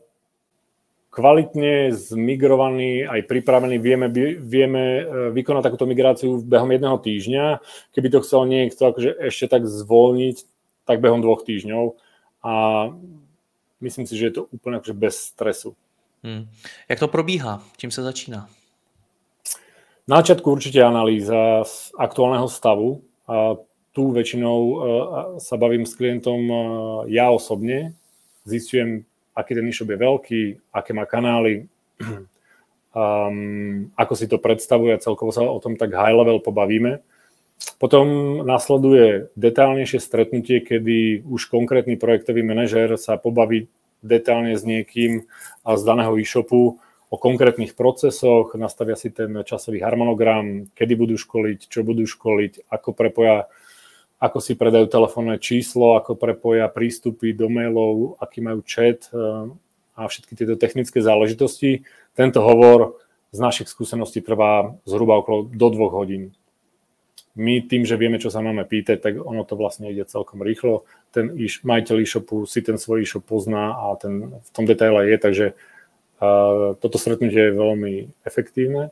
kvalitne 1.15 1.95
zmigrovaný, 1.95 3.07
aj 3.07 3.31
pripravený, 3.31 3.79
vieme, 3.79 4.11
vieme 4.43 4.85
uh, 4.99 5.31
vykonať 5.31 5.63
takúto 5.63 5.87
migráciu 5.87 6.43
behom 6.43 6.67
jedného 6.75 6.99
týždňa. 6.99 7.63
Keby 7.95 8.09
to 8.11 8.23
chcel 8.27 8.43
niekto 8.51 8.91
akože 8.91 9.23
ešte 9.23 9.47
tak 9.47 9.71
zvolniť, 9.71 10.43
tak 10.83 10.99
behom 10.99 11.23
dvoch 11.23 11.47
týždňov. 11.47 11.95
A 12.43 12.53
myslím 13.79 14.11
si, 14.11 14.19
že 14.19 14.31
je 14.31 14.35
to 14.35 14.43
úplne 14.51 14.83
akože 14.83 14.99
bez 14.99 15.15
stresu. 15.31 15.79
Hmm. 16.27 16.51
Jak 16.91 16.99
to 16.99 17.07
probíhá? 17.07 17.63
Čím 17.79 17.95
sa 17.95 18.03
začína? 18.03 18.51
Na 20.11 20.19
začiatku 20.19 20.51
určite 20.51 20.83
analýza 20.83 21.63
z 21.63 21.95
aktuálneho 21.95 22.51
stavu. 22.51 23.07
A 23.31 23.63
tu 23.95 24.11
väčšinou 24.11 24.59
uh, 24.59 24.79
sa 25.39 25.55
bavím 25.55 25.87
s 25.87 25.95
klientom 25.95 26.41
ja 27.07 27.31
osobne, 27.31 27.95
zistujem, 28.49 29.05
aký 29.37 29.55
ten 29.55 29.69
e-shop 29.69 29.93
je 29.93 29.99
veľký, 30.01 30.43
aké 30.73 30.91
má 30.97 31.05
kanály, 31.05 31.69
um, 32.97 33.93
ako 33.95 34.15
si 34.17 34.27
to 34.27 34.41
predstavuje, 34.41 34.97
celkovo 34.99 35.31
sa 35.31 35.45
o 35.47 35.61
tom 35.61 35.77
tak 35.77 35.93
high 35.95 36.17
level 36.17 36.41
pobavíme. 36.41 37.05
potom 37.79 38.41
nasleduje 38.47 39.35
detálnejšie 39.35 39.99
stretnutie, 39.99 40.63
kedy 40.63 41.27
už 41.27 41.51
konkrétny 41.51 41.99
projektový 41.99 42.43
manažer 42.43 42.95
sa 42.99 43.19
pobaví 43.19 43.67
detálne 44.03 44.55
s 44.55 44.63
niekým 44.63 45.27
z 45.63 45.83
daného 45.83 46.15
e-shopu 46.19 46.79
o 47.09 47.17
konkrétnych 47.17 47.73
procesoch, 47.73 48.53
nastavia 48.55 48.95
si 48.95 49.11
ten 49.11 49.43
časový 49.43 49.81
harmonogram, 49.81 50.69
kedy 50.77 50.93
budú 50.95 51.17
školiť, 51.17 51.67
čo 51.67 51.81
budú 51.83 52.05
školiť, 52.05 52.69
ako 52.69 52.89
prepoja, 52.93 53.49
ako 54.19 54.39
si 54.43 54.59
predajú 54.59 54.91
telefónne 54.91 55.39
číslo, 55.39 55.95
ako 55.95 56.19
prepoja 56.19 56.67
prístupy 56.67 57.31
do 57.35 57.47
mailov, 57.47 58.19
aký 58.19 58.43
majú 58.43 58.67
chat 58.67 59.07
eh, 59.15 59.19
a 59.95 60.01
všetky 60.07 60.35
tieto 60.35 60.55
technické 60.59 60.99
záležitosti. 60.99 61.87
Tento 62.19 62.43
hovor 62.43 62.99
z 63.31 63.39
našich 63.39 63.71
skúseností 63.71 64.23
trvá 64.23 64.75
zhruba 64.83 65.23
okolo 65.23 65.47
do 65.47 65.67
dvoch 65.71 65.95
hodín. 65.95 66.35
My 67.39 67.63
tým, 67.63 67.87
že 67.87 67.95
vieme, 67.95 68.19
čo 68.19 68.35
sa 68.35 68.43
máme 68.43 68.67
pýtať, 68.67 68.99
tak 68.99 69.15
ono 69.23 69.47
to 69.47 69.55
vlastne 69.55 69.87
ide 69.87 70.03
celkom 70.03 70.43
rýchlo. 70.43 70.83
Ten 71.15 71.39
majiteľ 71.39 71.97
e-shopu 72.03 72.43
si 72.51 72.67
ten 72.67 72.83
svoj 72.83 73.07
e-shop 73.07 73.23
pozná 73.23 73.79
a 73.79 73.95
ten 73.95 74.43
v 74.43 74.51
tom 74.51 74.67
detaile 74.67 75.07
je, 75.07 75.17
takže 75.23 75.47
toto 76.83 76.99
stretnutie 76.99 77.39
je 77.39 77.55
veľmi 77.55 77.95
efektívne. 78.27 78.91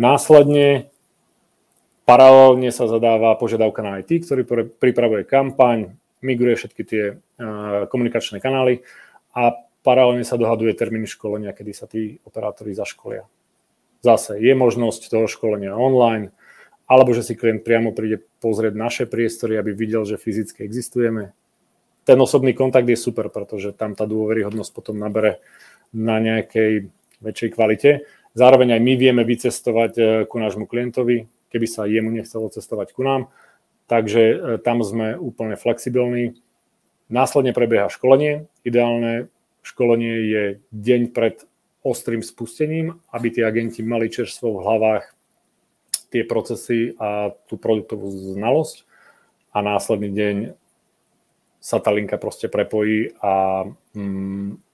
Následne 0.00 0.88
paralelne 2.04 2.70
sa 2.74 2.90
zadáva 2.90 3.34
požiadavka 3.38 3.80
na 3.82 4.00
IT, 4.02 4.26
ktorý 4.26 4.42
pripravuje 4.78 5.22
kampaň, 5.26 5.94
migruje 6.22 6.54
všetky 6.58 6.82
tie 6.86 7.04
komunikačné 7.90 8.38
kanály 8.38 8.86
a 9.34 9.54
paralelne 9.82 10.22
sa 10.22 10.38
dohaduje 10.38 10.74
termín 10.78 11.04
školenia, 11.04 11.54
kedy 11.54 11.72
sa 11.74 11.90
tí 11.90 12.22
operátori 12.22 12.72
zaškolia. 12.72 13.26
Zase 14.02 14.38
je 14.38 14.54
možnosť 14.54 15.10
toho 15.10 15.26
školenia 15.30 15.78
online, 15.78 16.34
alebo 16.90 17.14
že 17.14 17.22
si 17.22 17.38
klient 17.38 17.62
priamo 17.62 17.94
príde 17.94 18.22
pozrieť 18.42 18.74
naše 18.74 19.04
priestory, 19.06 19.58
aby 19.58 19.70
videl, 19.74 20.02
že 20.02 20.18
fyzicky 20.18 20.66
existujeme. 20.66 21.34
Ten 22.02 22.18
osobný 22.18 22.50
kontakt 22.50 22.90
je 22.90 22.98
super, 22.98 23.30
pretože 23.30 23.70
tam 23.78 23.94
tá 23.94 24.02
dôveryhodnosť 24.10 24.70
potom 24.74 24.98
nabere 24.98 25.38
na 25.94 26.18
nejakej 26.18 26.90
väčšej 27.22 27.50
kvalite. 27.54 27.90
Zároveň 28.34 28.74
aj 28.74 28.80
my 28.82 28.92
vieme 28.98 29.22
vycestovať 29.22 29.92
e, 29.94 30.02
ku 30.26 30.42
nášmu 30.42 30.66
klientovi, 30.66 31.30
keby 31.52 31.66
sa 31.68 31.84
jemu 31.84 32.08
nechcelo 32.08 32.48
cestovať 32.48 32.96
ku 32.96 33.04
nám. 33.04 33.28
Takže 33.86 34.22
e, 34.24 34.36
tam 34.64 34.80
sme 34.80 35.20
úplne 35.20 35.60
flexibilní. 35.60 36.40
Následne 37.12 37.52
prebieha 37.52 37.92
školenie. 37.92 38.48
Ideálne 38.64 39.28
školenie 39.60 40.14
je 40.32 40.44
deň 40.72 41.12
pred 41.12 41.44
ostrým 41.84 42.24
spustením, 42.24 42.98
aby 43.12 43.28
tí 43.28 43.40
agenti 43.44 43.84
mali 43.84 44.08
čerstvo 44.08 44.56
v 44.56 44.64
hlavách 44.64 45.04
tie 46.08 46.24
procesy 46.24 46.96
a 46.96 47.32
tú 47.48 47.60
produktovú 47.60 48.08
znalosť 48.08 48.88
a 49.52 49.60
následný 49.60 50.10
deň 50.12 50.36
sa 51.62 51.78
tá 51.78 51.94
linka 51.94 52.18
proste 52.18 52.50
prepojí 52.50 53.14
a 53.22 53.64
mm, 53.94 54.72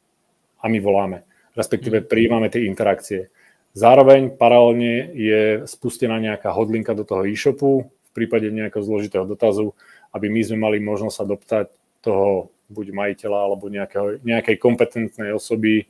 a 0.59 0.65
my 0.67 0.79
voláme, 0.81 1.23
respektíve 1.55 2.03
mm. 2.03 2.07
prijímame 2.11 2.47
tie 2.51 2.67
interakcie. 2.67 3.31
Zároveň 3.79 4.35
paralelne 4.35 5.15
je 5.15 5.43
spustená 5.71 6.19
nejaká 6.19 6.51
hodlinka 6.51 6.99
do 6.99 7.07
toho 7.07 7.23
e-shopu 7.23 7.87
v 7.87 8.11
prípade 8.11 8.51
nejakého 8.51 8.83
zložitého 8.83 9.23
dotazu, 9.23 9.71
aby 10.11 10.27
my 10.27 10.41
sme 10.43 10.59
mali 10.59 10.83
možnosť 10.83 11.15
sa 11.15 11.23
doptať 11.23 11.67
toho 12.03 12.51
buď 12.75 12.91
majiteľa 12.91 13.39
alebo 13.39 13.71
nejakého, 13.71 14.19
nejakej 14.27 14.57
kompetentnej 14.59 15.31
osoby 15.31 15.87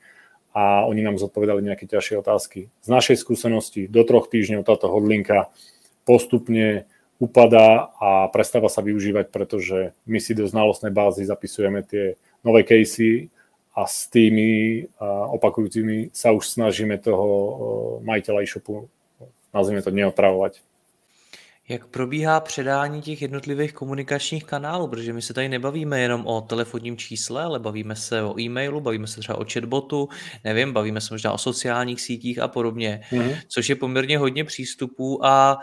a 0.52 0.84
oni 0.84 1.00
nám 1.00 1.16
zodpovedali 1.16 1.64
nejaké 1.64 1.88
ťažšie 1.88 2.20
otázky. 2.20 2.68
Z 2.84 2.88
našej 2.92 3.24
skúsenosti 3.24 3.88
do 3.88 4.04
troch 4.04 4.28
týždňov 4.28 4.68
táto 4.68 4.92
hodlinka 4.92 5.48
postupne 6.04 6.84
upadá 7.16 7.88
a 7.96 8.28
prestáva 8.28 8.68
sa 8.68 8.84
využívať, 8.84 9.32
pretože 9.32 9.96
my 10.04 10.20
si 10.20 10.36
do 10.36 10.44
znalostnej 10.44 10.92
bázy 10.92 11.24
zapisujeme 11.24 11.80
tie 11.88 12.20
nové 12.44 12.68
casey 12.68 13.32
a 13.78 13.86
s 13.86 14.10
tými 14.10 14.82
opakujúcimi 15.30 16.10
sa 16.10 16.34
už 16.34 16.50
snažíme 16.50 16.98
toho 16.98 17.26
majiteľa 18.02 18.42
e-shopu, 18.42 18.90
nazvime 19.54 19.82
to, 19.86 19.94
neotravovať. 19.94 20.66
Jak 21.68 21.86
probíhá 21.86 22.40
předání 22.40 23.02
těch 23.02 23.22
jednotlivých 23.22 23.72
komunikačních 23.72 24.44
kanálů? 24.44 24.88
Protože 24.88 25.12
my 25.12 25.22
se 25.22 25.34
tady 25.34 25.48
nebavíme 25.48 26.00
jenom 26.00 26.26
o 26.26 26.40
telefonním 26.40 26.96
čísle, 26.96 27.42
ale 27.42 27.58
bavíme 27.58 27.96
se 27.96 28.22
o 28.22 28.40
e-mailu, 28.40 28.80
bavíme 28.80 29.06
se 29.06 29.20
třeba 29.20 29.38
o 29.38 29.44
chatbotu, 29.52 30.08
nevím, 30.44 30.72
bavíme 30.72 31.00
se 31.00 31.14
možná 31.14 31.32
o 31.32 31.38
sociálních 31.38 32.00
sítích 32.00 32.38
a 32.38 32.48
podobně, 32.48 33.00
mm-hmm. 33.10 33.36
což 33.48 33.68
je 33.68 33.76
poměrně 33.76 34.18
hodně 34.18 34.44
přístupů 34.44 35.26
a 35.26 35.56
uh, 35.56 35.62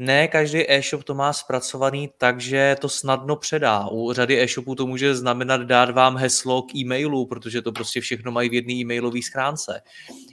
ne 0.00 0.28
každý 0.28 0.64
e-shop 0.64 1.04
to 1.04 1.14
má 1.14 1.32
zpracovaný 1.32 2.08
tak, 2.18 2.40
že 2.40 2.76
to 2.80 2.88
snadno 2.88 3.36
předá. 3.36 3.88
U 3.92 4.12
řady 4.12 4.40
e-shopů 4.42 4.74
to 4.74 4.86
může 4.86 5.14
znamenat 5.14 5.60
dát 5.60 5.90
vám 5.90 6.16
heslo 6.16 6.62
k 6.62 6.74
e-mailu, 6.74 7.26
protože 7.26 7.62
to 7.62 7.72
prostě 7.72 8.00
všechno 8.00 8.32
mají 8.32 8.48
v 8.48 8.54
jedné 8.54 8.72
e-mailové 8.72 9.22
schránce. 9.22 9.82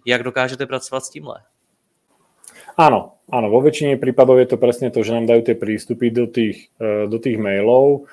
Jak 0.06 0.24
dokážete 0.24 0.66
pracovat 0.66 1.06
s 1.06 1.10
tímhle? 1.10 1.44
Áno, 2.78 3.18
áno, 3.34 3.50
vo 3.50 3.66
väčšine 3.66 3.98
prípadov 3.98 4.38
je 4.38 4.54
to 4.54 4.62
presne 4.62 4.94
to, 4.94 5.02
že 5.02 5.10
nám 5.10 5.26
dajú 5.26 5.42
tie 5.50 5.58
prístupy 5.58 6.14
do 6.14 6.30
tých, 6.30 6.70
e, 6.78 7.10
do 7.10 7.18
tých 7.18 7.42
mailov. 7.42 8.06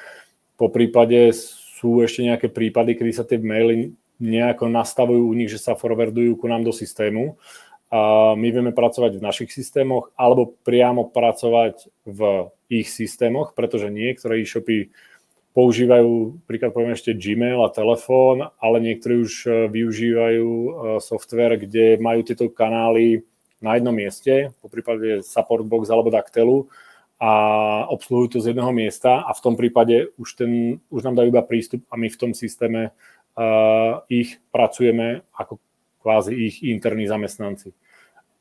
Po 0.56 0.72
prípade 0.72 1.36
sú 1.36 2.00
ešte 2.00 2.24
nejaké 2.24 2.48
prípady, 2.48 2.96
kedy 2.96 3.12
sa 3.12 3.28
tie 3.28 3.36
maily 3.36 3.92
nejako 4.16 4.72
nastavujú 4.72 5.20
u 5.20 5.36
nich, 5.36 5.52
že 5.52 5.60
sa 5.60 5.76
forwardujú 5.76 6.40
ku 6.40 6.48
nám 6.48 6.64
do 6.64 6.72
systému 6.72 7.36
my 8.34 8.48
vieme 8.50 8.74
pracovať 8.74 9.22
v 9.22 9.24
našich 9.24 9.50
systémoch 9.54 10.10
alebo 10.18 10.58
priamo 10.66 11.06
pracovať 11.06 11.88
v 12.02 12.50
ich 12.66 12.90
systémoch, 12.90 13.54
pretože 13.54 13.92
niektoré 13.92 14.42
e-shopy 14.42 14.90
používajú, 15.54 16.42
príklad 16.50 16.74
poviem 16.74 16.98
ešte 16.98 17.14
Gmail 17.14 17.62
a 17.62 17.70
telefón, 17.70 18.50
ale 18.58 18.82
niektorí 18.82 19.22
už 19.22 19.32
e, 19.46 19.50
využívajú 19.70 20.48
e, 20.50 20.70
software, 20.98 21.54
kde 21.54 22.02
majú 22.02 22.26
tieto 22.26 22.50
kanály 22.50 23.22
na 23.62 23.78
jednom 23.78 23.94
mieste, 23.94 24.50
po 24.58 24.66
prípade 24.66 25.22
support 25.22 25.62
box 25.62 25.86
alebo 25.86 26.10
Dactelu 26.10 26.66
a 27.22 27.30
obsluhujú 27.86 28.36
to 28.36 28.38
z 28.42 28.50
jedného 28.50 28.74
miesta 28.74 29.22
a 29.22 29.30
v 29.30 29.40
tom 29.40 29.54
prípade 29.54 30.10
už, 30.18 30.28
ten, 30.34 30.82
už 30.90 31.06
nám 31.06 31.22
dajú 31.22 31.30
iba 31.30 31.46
prístup 31.46 31.86
a 31.86 31.94
my 31.94 32.10
v 32.10 32.18
tom 32.18 32.34
systéme 32.34 32.90
uh, 32.90 34.02
ich 34.10 34.42
pracujeme 34.50 35.22
ako 35.32 35.62
kvázi 36.04 36.34
ich 36.36 36.60
interní 36.66 37.08
zamestnanci. 37.08 37.72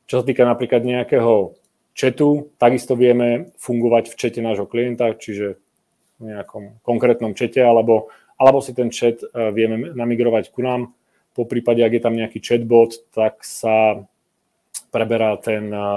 Čo 0.07 0.21
sa 0.21 0.23
týka 0.27 0.43
napríklad 0.43 0.83
nejakého 0.83 1.55
chatu, 1.93 2.49
takisto 2.57 2.97
vieme 2.97 3.53
fungovať 3.61 4.11
v 4.11 4.17
čete 4.17 4.39
nášho 4.41 4.65
klienta, 4.65 5.13
čiže 5.13 5.61
v 6.17 6.21
nejakom 6.33 6.81
konkrétnom 6.81 7.37
čete, 7.37 7.61
alebo, 7.61 8.09
alebo 8.37 8.59
si 8.59 8.73
ten 8.73 8.89
chat 8.89 9.21
e, 9.21 9.27
vieme 9.53 9.93
namigrovať 9.93 10.49
ku 10.49 10.65
nám. 10.65 10.93
Po 11.33 11.49
prípade, 11.49 11.81
ak 11.81 11.93
je 11.93 12.01
tam 12.01 12.17
nejaký 12.17 12.39
chatbot, 12.41 13.09
tak 13.13 13.41
sa 13.45 14.05
preberá 14.89 15.37
ten, 15.37 15.69
e, 15.69 15.89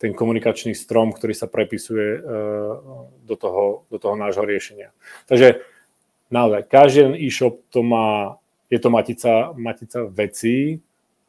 ten 0.00 0.12
komunikačný 0.16 0.72
strom, 0.76 1.12
ktorý 1.12 1.32
sa 1.36 1.48
prepisuje 1.48 2.08
e, 2.16 2.20
do 3.24 3.34
toho, 3.36 3.88
do 3.92 3.96
toho 4.00 4.16
nášho 4.16 4.44
riešenia. 4.44 4.92
Takže 5.28 5.64
naozaj, 6.32 6.68
každý 6.68 7.16
e-shop 7.20 7.60
to 7.68 7.84
má, 7.84 8.36
je 8.72 8.78
to 8.80 8.88
matica, 8.88 9.52
matica 9.56 10.04
vecí 10.08 10.80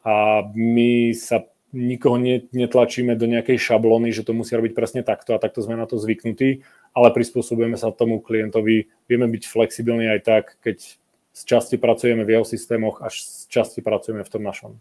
a 0.04 0.44
my 0.52 1.12
sa 1.12 1.44
nikoho 1.72 2.18
netlačíme 2.50 3.14
do 3.14 3.26
nejakej 3.26 3.58
šablony, 3.58 4.10
že 4.10 4.26
to 4.26 4.34
musia 4.34 4.58
robiť 4.58 4.74
presne 4.74 5.02
takto 5.06 5.34
a 5.34 5.42
takto 5.42 5.62
sme 5.62 5.78
na 5.78 5.86
to 5.86 5.98
zvyknutí, 5.98 6.62
ale 6.94 7.14
prispôsobujeme 7.14 7.78
sa 7.78 7.94
tomu 7.94 8.18
klientovi. 8.18 8.90
Vieme 9.06 9.26
byť 9.30 9.42
flexibilní 9.46 10.10
aj 10.10 10.20
tak, 10.26 10.44
keď 10.62 10.98
z 11.30 11.42
časti 11.46 11.76
pracujeme 11.78 12.26
v 12.26 12.30
jeho 12.38 12.44
systémoch, 12.44 13.02
až 13.02 13.22
z 13.22 13.46
časti 13.46 13.80
pracujeme 13.80 14.26
v 14.26 14.32
tom 14.32 14.42
našom. 14.42 14.72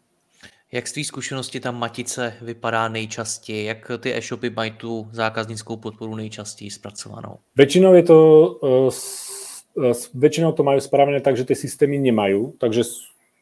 Jak 0.71 0.87
z 0.87 0.93
té 0.93 1.03
zkušenosti 1.03 1.59
tam 1.59 1.79
matice 1.79 2.33
vypadá 2.41 2.87
nejčastěji? 2.87 3.65
Jak 3.65 3.91
ty 3.99 4.15
e-shopy 4.15 4.49
mají 4.49 4.71
tu 4.71 5.07
zákaznickou 5.11 5.77
podporu 5.77 6.15
nejčastěji 6.15 6.71
zpracovanou? 6.71 7.37
Väčšinou 7.57 7.93
je 7.93 8.03
to, 8.03 8.17
uh, 8.61 9.93
väčšinou 10.13 10.51
to 10.51 10.63
majú 10.63 10.79
spravené 10.79 11.21
tak, 11.21 11.37
že 11.37 11.45
tie 11.45 11.57
systémy 11.57 11.97
nemajú, 11.97 12.53
takže 12.61 12.85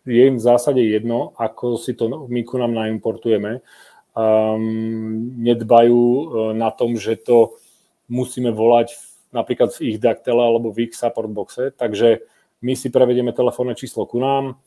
je 0.08 0.24
im 0.24 0.40
v 0.40 0.46
zásade 0.48 0.80
jedno, 0.80 1.36
ako 1.36 1.76
si 1.76 1.94
to 1.94 2.28
my 2.32 2.42
ku 2.48 2.56
nám 2.56 2.72
naimportujeme. 2.72 3.60
Um, 4.18 5.38
nedbajú 5.38 6.00
uh, 6.00 6.24
na 6.56 6.74
tom, 6.74 6.98
že 6.98 7.20
to 7.20 7.60
musíme 8.10 8.50
volať 8.56 8.96
napríklad 9.36 9.76
v 9.78 9.94
ich 9.94 9.98
daktele 10.00 10.40
alebo 10.40 10.72
v 10.72 10.90
ich 10.90 10.98
support 10.98 11.30
boxe, 11.30 11.76
takže 11.76 12.26
my 12.64 12.74
si 12.74 12.90
prevedieme 12.90 13.36
telefónne 13.36 13.78
číslo 13.78 14.10
ku 14.10 14.18
nám, 14.18 14.58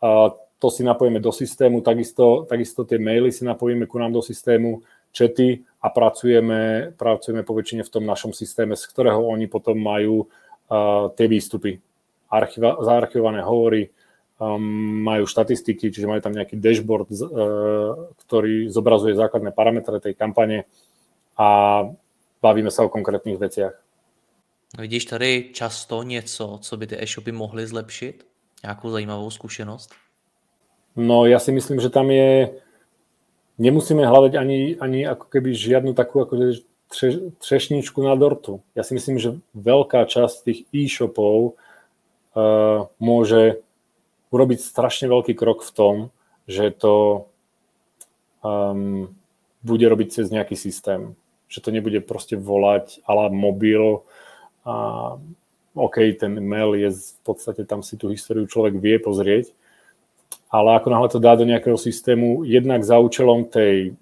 a 0.00 0.32
to 0.56 0.68
si 0.72 0.80
napojíme 0.80 1.20
do 1.20 1.28
systému, 1.28 1.84
takisto, 1.84 2.48
takisto 2.48 2.88
tie 2.88 2.96
maily 2.96 3.28
si 3.28 3.44
napojíme 3.44 3.84
ku 3.84 4.00
nám 4.00 4.16
do 4.16 4.22
systému, 4.24 4.80
čety 5.12 5.60
a 5.84 5.92
pracujeme, 5.92 6.92
pracujeme 6.96 7.44
po 7.44 7.52
väčšine 7.52 7.84
v 7.84 7.92
tom 7.92 8.04
našom 8.08 8.32
systéme, 8.32 8.74
z 8.74 8.84
ktorého 8.88 9.20
oni 9.20 9.46
potom 9.46 9.76
majú 9.76 10.24
uh, 10.24 11.12
tie 11.12 11.28
výstupy. 11.28 11.76
Archiva, 12.32 12.80
zaarchivované 12.80 13.44
hovory, 13.44 13.92
um, 14.38 14.62
majú 15.02 15.26
štatistiky, 15.26 15.90
čiže 15.90 16.06
majú 16.06 16.20
tam 16.20 16.34
nejaký 16.34 16.56
dashboard, 16.58 17.08
uh, 17.10 17.18
ktorý 18.26 18.68
zobrazuje 18.70 19.14
základné 19.14 19.54
parametre 19.54 20.00
tej 20.00 20.14
kampane 20.14 20.66
a 21.38 21.48
bavíme 22.42 22.70
sa 22.70 22.84
o 22.84 22.92
konkrétnych 22.92 23.38
veciach. 23.38 23.74
Vidíš 24.78 25.04
tady 25.04 25.50
často 25.52 26.02
něco, 26.02 26.58
co 26.62 26.76
by 26.76 26.86
ty 26.86 26.96
e-shopy 27.02 27.32
mohly 27.32 27.66
zlepšit? 27.66 28.26
Nějakou 28.62 28.90
zajímavou 28.90 29.30
zkušenost? 29.30 29.90
No 30.96 31.26
ja 31.26 31.42
si 31.42 31.50
myslím, 31.50 31.82
že 31.82 31.90
tam 31.90 32.06
je, 32.10 32.54
nemusíme 33.58 34.06
hľadať 34.06 34.38
ani, 34.38 34.78
ani 34.78 35.02
ako 35.02 35.26
keby 35.26 35.50
žiadnu 35.50 35.90
takú 35.90 36.22
ako 36.22 36.54
tre, 36.86 37.10
trešničku 37.42 37.98
na 37.98 38.14
dortu. 38.14 38.62
Ja 38.78 38.86
si 38.86 38.94
myslím, 38.94 39.18
že 39.18 39.42
veľká 39.58 40.06
časť 40.06 40.46
tých 40.46 40.60
e-shopov 40.70 41.58
uh, 42.38 42.86
môže 43.02 43.58
urobiť 44.34 44.58
strašne 44.58 45.06
veľký 45.06 45.38
krok 45.38 45.62
v 45.62 45.70
tom, 45.70 45.96
že 46.50 46.74
to 46.74 47.26
um, 48.42 49.14
bude 49.62 49.86
robiť 49.86 50.08
cez 50.10 50.26
nejaký 50.34 50.58
systém. 50.58 51.14
Že 51.46 51.58
to 51.62 51.70
nebude 51.70 52.00
proste 52.02 52.34
volať 52.34 52.98
ala 53.06 53.30
mobil 53.30 54.02
a 54.66 55.14
OK, 55.74 55.96
ten 56.18 56.38
mail 56.38 56.74
je 56.78 56.90
v 56.94 57.20
podstate, 57.26 57.66
tam 57.66 57.82
si 57.82 57.98
tú 57.98 58.10
históriu 58.10 58.46
človek 58.46 58.78
vie 58.78 58.98
pozrieť, 59.02 59.50
ale 60.46 60.78
ako 60.78 60.88
náhle 60.90 61.08
to 61.10 61.18
dá 61.18 61.34
do 61.34 61.42
nejakého 61.42 61.74
systému, 61.74 62.46
jednak 62.46 62.86
za 62.86 63.02
účelom 63.02 63.50
tej, 63.50 63.98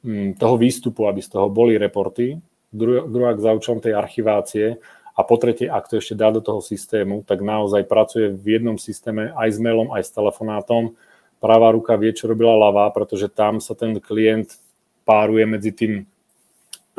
mm, 0.00 0.40
toho 0.40 0.56
výstupu, 0.56 1.04
aby 1.04 1.20
z 1.20 1.28
toho 1.28 1.52
boli 1.52 1.76
reporty, 1.76 2.40
druhá 2.72 3.36
za 3.36 3.52
účelom 3.54 3.84
tej 3.84 3.94
archivácie 3.94 4.80
a 5.14 5.20
po 5.22 5.38
tretie, 5.38 5.70
ak 5.70 5.86
to 5.86 6.02
ešte 6.02 6.18
dá 6.18 6.34
do 6.34 6.42
toho 6.42 6.58
systému, 6.58 7.22
tak 7.22 7.38
naozaj 7.38 7.86
pracuje 7.86 8.34
v 8.34 8.58
jednom 8.58 8.74
systéme 8.74 9.30
aj 9.38 9.48
s 9.54 9.58
mailom, 9.62 9.94
aj 9.94 10.02
s 10.02 10.10
telefonátom. 10.10 10.98
Pravá 11.38 11.70
ruka 11.70 11.94
vie, 11.94 12.10
čo 12.10 12.26
robila 12.26 12.58
ľavá, 12.58 12.90
pretože 12.90 13.30
tam 13.30 13.62
sa 13.62 13.78
ten 13.78 13.94
klient 14.02 14.58
páruje 15.06 15.46
medzi 15.46 15.70
tým, 15.70 16.02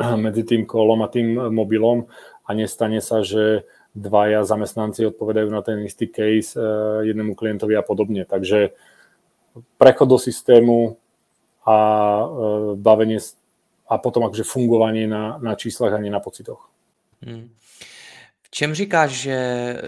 medzi 0.24 0.42
tým 0.48 0.64
kolom 0.64 1.04
a 1.04 1.12
tým 1.12 1.52
mobilom 1.52 2.08
a 2.48 2.50
nestane 2.56 3.04
sa, 3.04 3.20
že 3.20 3.68
dvaja 3.96 4.44
zamestnanci 4.44 5.08
odpovedajú 5.08 5.48
na 5.48 5.60
ten 5.60 5.80
istý 5.84 6.08
case 6.08 6.56
eh, 6.56 6.62
jednému 7.12 7.36
klientovi 7.36 7.76
a 7.76 7.84
podobne. 7.84 8.24
Takže 8.24 8.72
prechod 9.76 10.08
do 10.08 10.18
systému 10.20 10.96
a 11.64 11.76
eh, 11.76 12.26
bavenie 12.80 13.20
a 13.86 13.94
potom 14.02 14.26
akože 14.26 14.42
fungovanie 14.42 15.04
na, 15.06 15.38
na 15.38 15.52
číslach 15.54 15.94
a 15.94 16.02
nie 16.02 16.10
na 16.10 16.18
pocitoch. 16.18 16.68
Hmm. 17.22 17.54
Čem 18.56 18.74
říkáš, 18.74 19.10
že, 19.10 19.36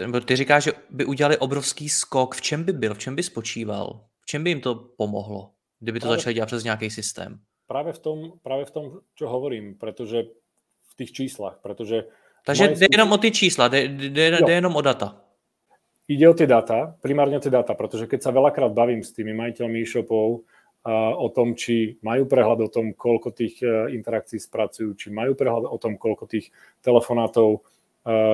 nebo 0.00 0.20
ty 0.20 0.36
říkáš, 0.36 0.64
že 0.64 0.72
by 0.90 1.04
udělali 1.04 1.38
obrovský 1.38 1.88
skok, 1.88 2.34
v 2.34 2.40
čem 2.40 2.64
by 2.64 2.72
byl, 2.72 2.94
v 2.94 2.98
čem 2.98 3.16
by 3.16 3.22
spočíval? 3.22 4.00
V 4.20 4.26
čem 4.26 4.44
by 4.44 4.50
jim 4.50 4.60
to 4.60 4.74
pomohlo, 4.74 5.50
kdyby 5.80 6.00
to 6.00 6.06
práve, 6.06 6.16
začali 6.16 6.34
dělat 6.34 6.46
přes 6.46 6.64
nějaký 6.64 6.90
systém? 6.90 7.40
Práve 7.66 7.92
v 7.92 7.98
tom, 7.98 8.32
práve 8.42 8.64
v 8.64 8.70
tom, 8.70 8.84
čo 9.14 9.28
hovorím, 9.28 9.74
pretože 9.78 10.22
v 10.84 10.94
tých 10.96 11.12
číslach, 11.12 11.58
pretože 11.62 12.04
takže 12.44 12.68
jde 12.68 12.86
jenom 12.92 13.12
o 13.12 13.18
ty 13.18 13.30
čísla, 13.30 13.68
jde, 13.68 13.88
jde, 13.88 14.38
jde 14.44 14.52
jenom 14.52 14.76
o 14.76 14.80
data. 14.80 15.24
Ide 16.08 16.28
o 16.28 16.34
tie 16.34 16.46
data, 16.46 16.96
primárne 17.00 17.36
o 17.36 17.40
tie 17.40 17.52
data, 17.52 17.72
pretože 17.72 18.04
keď 18.04 18.20
sa 18.20 18.36
veľakrát 18.36 18.72
bavím 18.76 19.00
s 19.00 19.16
tými 19.16 19.32
majiteľmi 19.32 19.80
e-shopov 19.80 20.44
o 21.16 21.28
tom, 21.32 21.56
či 21.56 21.96
majú 22.04 22.28
prehľad 22.28 22.64
o 22.64 22.72
tom, 22.72 22.92
koľko 22.92 23.32
tých 23.32 23.60
uh, 23.60 23.92
interakcií 23.92 24.40
spracujú, 24.40 24.96
či 24.96 25.08
majú 25.12 25.36
prehľad 25.36 25.68
o 25.68 25.76
tom, 25.76 26.00
koľko 26.00 26.24
tých 26.28 26.48
telefonátov 26.80 27.64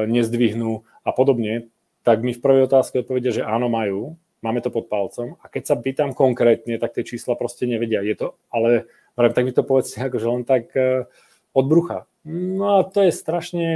nezdvihnú 0.07 0.87
a 1.02 1.11
podobne, 1.11 1.69
tak 2.04 2.21
mi 2.21 2.37
v 2.37 2.43
prvej 2.43 2.69
otázke 2.69 3.00
odpovedia, 3.00 3.33
že 3.33 3.43
áno, 3.43 3.73
majú, 3.73 4.14
máme 4.45 4.61
to 4.61 4.69
pod 4.69 4.93
palcom 4.93 5.40
a 5.40 5.49
keď 5.49 5.62
sa 5.64 5.75
pýtam 5.81 6.12
konkrétne, 6.12 6.76
tak 6.76 6.93
tie 6.93 7.04
čísla 7.04 7.33
proste 7.33 7.64
nevedia. 7.64 8.04
Je 8.04 8.12
to, 8.12 8.37
ale 8.52 8.87
tak 9.16 9.43
mi 9.43 9.52
to 9.57 9.64
povedzte 9.64 10.02
akože 10.09 10.26
len 10.28 10.45
tak 10.45 10.69
uh, 10.76 11.09
od 11.57 11.64
brucha. 11.64 12.04
No 12.28 12.81
a 12.81 12.85
to 12.85 13.04
je 13.04 13.12
strašne 13.12 13.66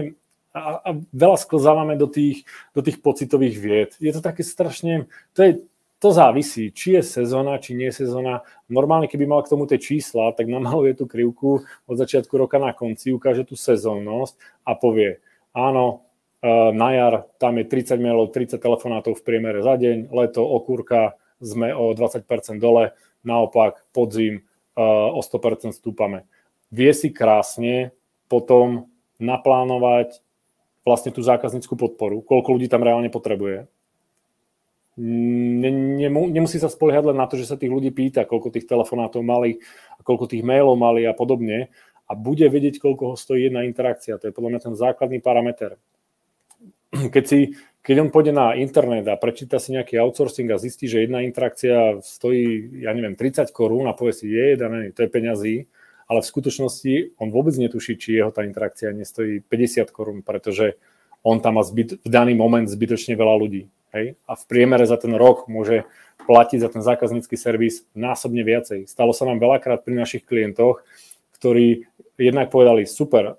a, 0.53 0.81
a 0.81 0.91
veľa 1.13 1.39
sklzávame 1.41 1.95
do 1.97 2.09
tých, 2.09 2.45
do 2.73 2.81
tých 2.81 3.01
pocitových 3.01 3.57
vied. 3.57 3.91
Je 4.01 4.13
to 4.13 4.25
také 4.25 4.45
strašne, 4.45 5.07
to, 5.37 5.41
je, 5.45 5.53
to 6.01 6.09
závisí, 6.11 6.73
či 6.73 6.99
je 6.99 7.03
sezóna, 7.05 7.61
či 7.61 7.77
nie 7.77 7.93
je 7.93 8.05
sezóna. 8.05 8.43
Normálne, 8.67 9.07
keby 9.07 9.29
mal 9.29 9.45
k 9.45 9.53
tomu 9.53 9.69
tie 9.69 9.77
čísla, 9.77 10.33
tak 10.33 10.49
namaluje 10.49 10.97
tú 10.97 11.05
krivku 11.05 11.69
od 11.87 11.97
začiatku 11.97 12.33
roka 12.41 12.57
na 12.57 12.73
konci, 12.73 13.13
ukáže 13.13 13.45
tú 13.45 13.55
sezónnosť 13.55 14.41
a 14.65 14.73
povie, 14.75 15.21
áno, 15.59 16.07
e, 16.39 16.47
na 16.71 16.89
jar 16.95 17.15
tam 17.43 17.59
je 17.59 17.67
30 17.67 17.99
mailov, 17.99 18.31
30 18.31 18.63
telefonátov 18.63 19.19
v 19.19 19.25
priemere 19.27 19.59
za 19.67 19.75
deň, 19.75 20.15
leto, 20.15 20.47
okúrka, 20.47 21.19
sme 21.43 21.75
o 21.75 21.95
20% 21.95 22.27
dole, 22.63 22.95
naopak 23.27 23.83
podzim 23.91 24.39
e, 24.39 24.43
o 25.15 25.19
100% 25.19 25.75
stúpame. 25.75 26.27
Vie 26.71 26.95
si 26.95 27.11
krásne 27.11 27.91
potom 28.31 28.87
naplánovať 29.19 30.23
vlastne 30.87 31.11
tú 31.13 31.21
zákazníckú 31.21 31.75
podporu, 31.75 32.23
koľko 32.23 32.57
ľudí 32.57 32.71
tam 32.71 32.87
reálne 32.87 33.11
potrebuje. 33.13 33.69
Nemusí 34.99 36.59
sa 36.59 36.67
spoliehať 36.67 37.15
len 37.15 37.19
na 37.23 37.31
to, 37.31 37.39
že 37.39 37.47
sa 37.47 37.55
tých 37.55 37.71
ľudí 37.71 37.95
pýta, 37.95 38.27
koľko 38.27 38.51
tých 38.51 38.67
telefonátov 38.67 39.23
mali, 39.23 39.63
koľko 40.03 40.27
tých 40.27 40.43
mailov 40.43 40.75
mali 40.75 41.07
a 41.07 41.15
podobne 41.15 41.71
a 42.09 42.13
bude 42.17 42.49
vedieť, 42.49 42.81
koľko 42.81 43.13
ho 43.13 43.17
stojí 43.21 43.47
jedna 43.47 43.69
interakcia. 43.69 44.17
To 44.17 44.33
je 44.33 44.35
podľa 44.35 44.51
mňa 44.57 44.61
ten 44.65 44.75
základný 44.75 45.21
parameter. 45.21 45.77
Keď, 47.15 47.25
si, 47.29 47.53
keď 47.85 47.97
on 48.01 48.09
pôjde 48.09 48.33
na 48.33 48.57
internet 48.57 49.05
a 49.13 49.21
prečíta 49.21 49.61
si 49.61 49.77
nejaký 49.77 50.01
outsourcing 50.01 50.49
a 50.49 50.57
zistí, 50.57 50.89
že 50.89 51.05
jedna 51.05 51.21
interakcia 51.21 52.01
stojí, 52.01 52.81
ja 52.81 52.97
neviem, 52.97 53.13
30 53.13 53.53
korún 53.53 53.85
a 53.85 53.93
povie 53.93 54.17
si, 54.17 54.27
je, 54.33 54.57
dané, 54.57 54.97
to 54.97 55.05
je 55.05 55.13
peňazí, 55.13 55.55
ale 56.09 56.25
v 56.25 56.31
skutočnosti 56.33 57.21
on 57.21 57.29
vôbec 57.29 57.53
netuší, 57.61 58.01
či 58.01 58.17
jeho 58.17 58.33
tá 58.33 58.41
interakcia 58.49 58.97
nestojí 58.97 59.45
50 59.45 59.93
korún, 59.93 60.25
pretože 60.25 60.81
on 61.21 61.45
tam 61.45 61.61
má 61.61 61.63
zbyt, 61.63 62.01
v 62.01 62.09
daný 62.09 62.33
moment 62.33 62.65
zbytočne 62.65 63.21
veľa 63.21 63.37
ľudí. 63.37 63.69
Hej? 63.93 64.17
A 64.25 64.33
v 64.33 64.45
priemere 64.49 64.89
za 64.89 64.97
ten 64.97 65.13
rok 65.13 65.45
môže 65.45 65.85
platiť 66.25 66.59
za 66.65 66.69
ten 66.73 66.81
zákaznícky 66.81 67.37
servis 67.37 67.85
násobne 67.93 68.41
viacej. 68.45 68.89
Stalo 68.89 69.13
sa 69.13 69.29
nám 69.29 69.41
veľakrát 69.41 69.85
pri 69.85 69.97
našich 69.97 70.25
klientoch, 70.25 70.85
ktorí 71.41 71.89
jednak 72.19 72.51
povedali, 72.51 72.85
super, 72.85 73.39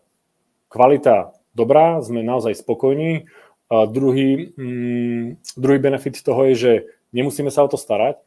kvalita 0.72 1.36
dobrá, 1.54 2.00
sme 2.00 2.24
naozaj 2.24 2.56
spokojní. 2.56 3.28
A 3.70 3.86
druhý, 3.86 4.50
mm, 4.58 5.38
druhý 5.54 5.78
benefit 5.78 6.26
toho 6.26 6.42
je, 6.50 6.56
že 6.56 6.72
nemusíme 7.14 7.54
sa 7.54 7.62
o 7.62 7.70
to 7.70 7.78
starať, 7.78 8.18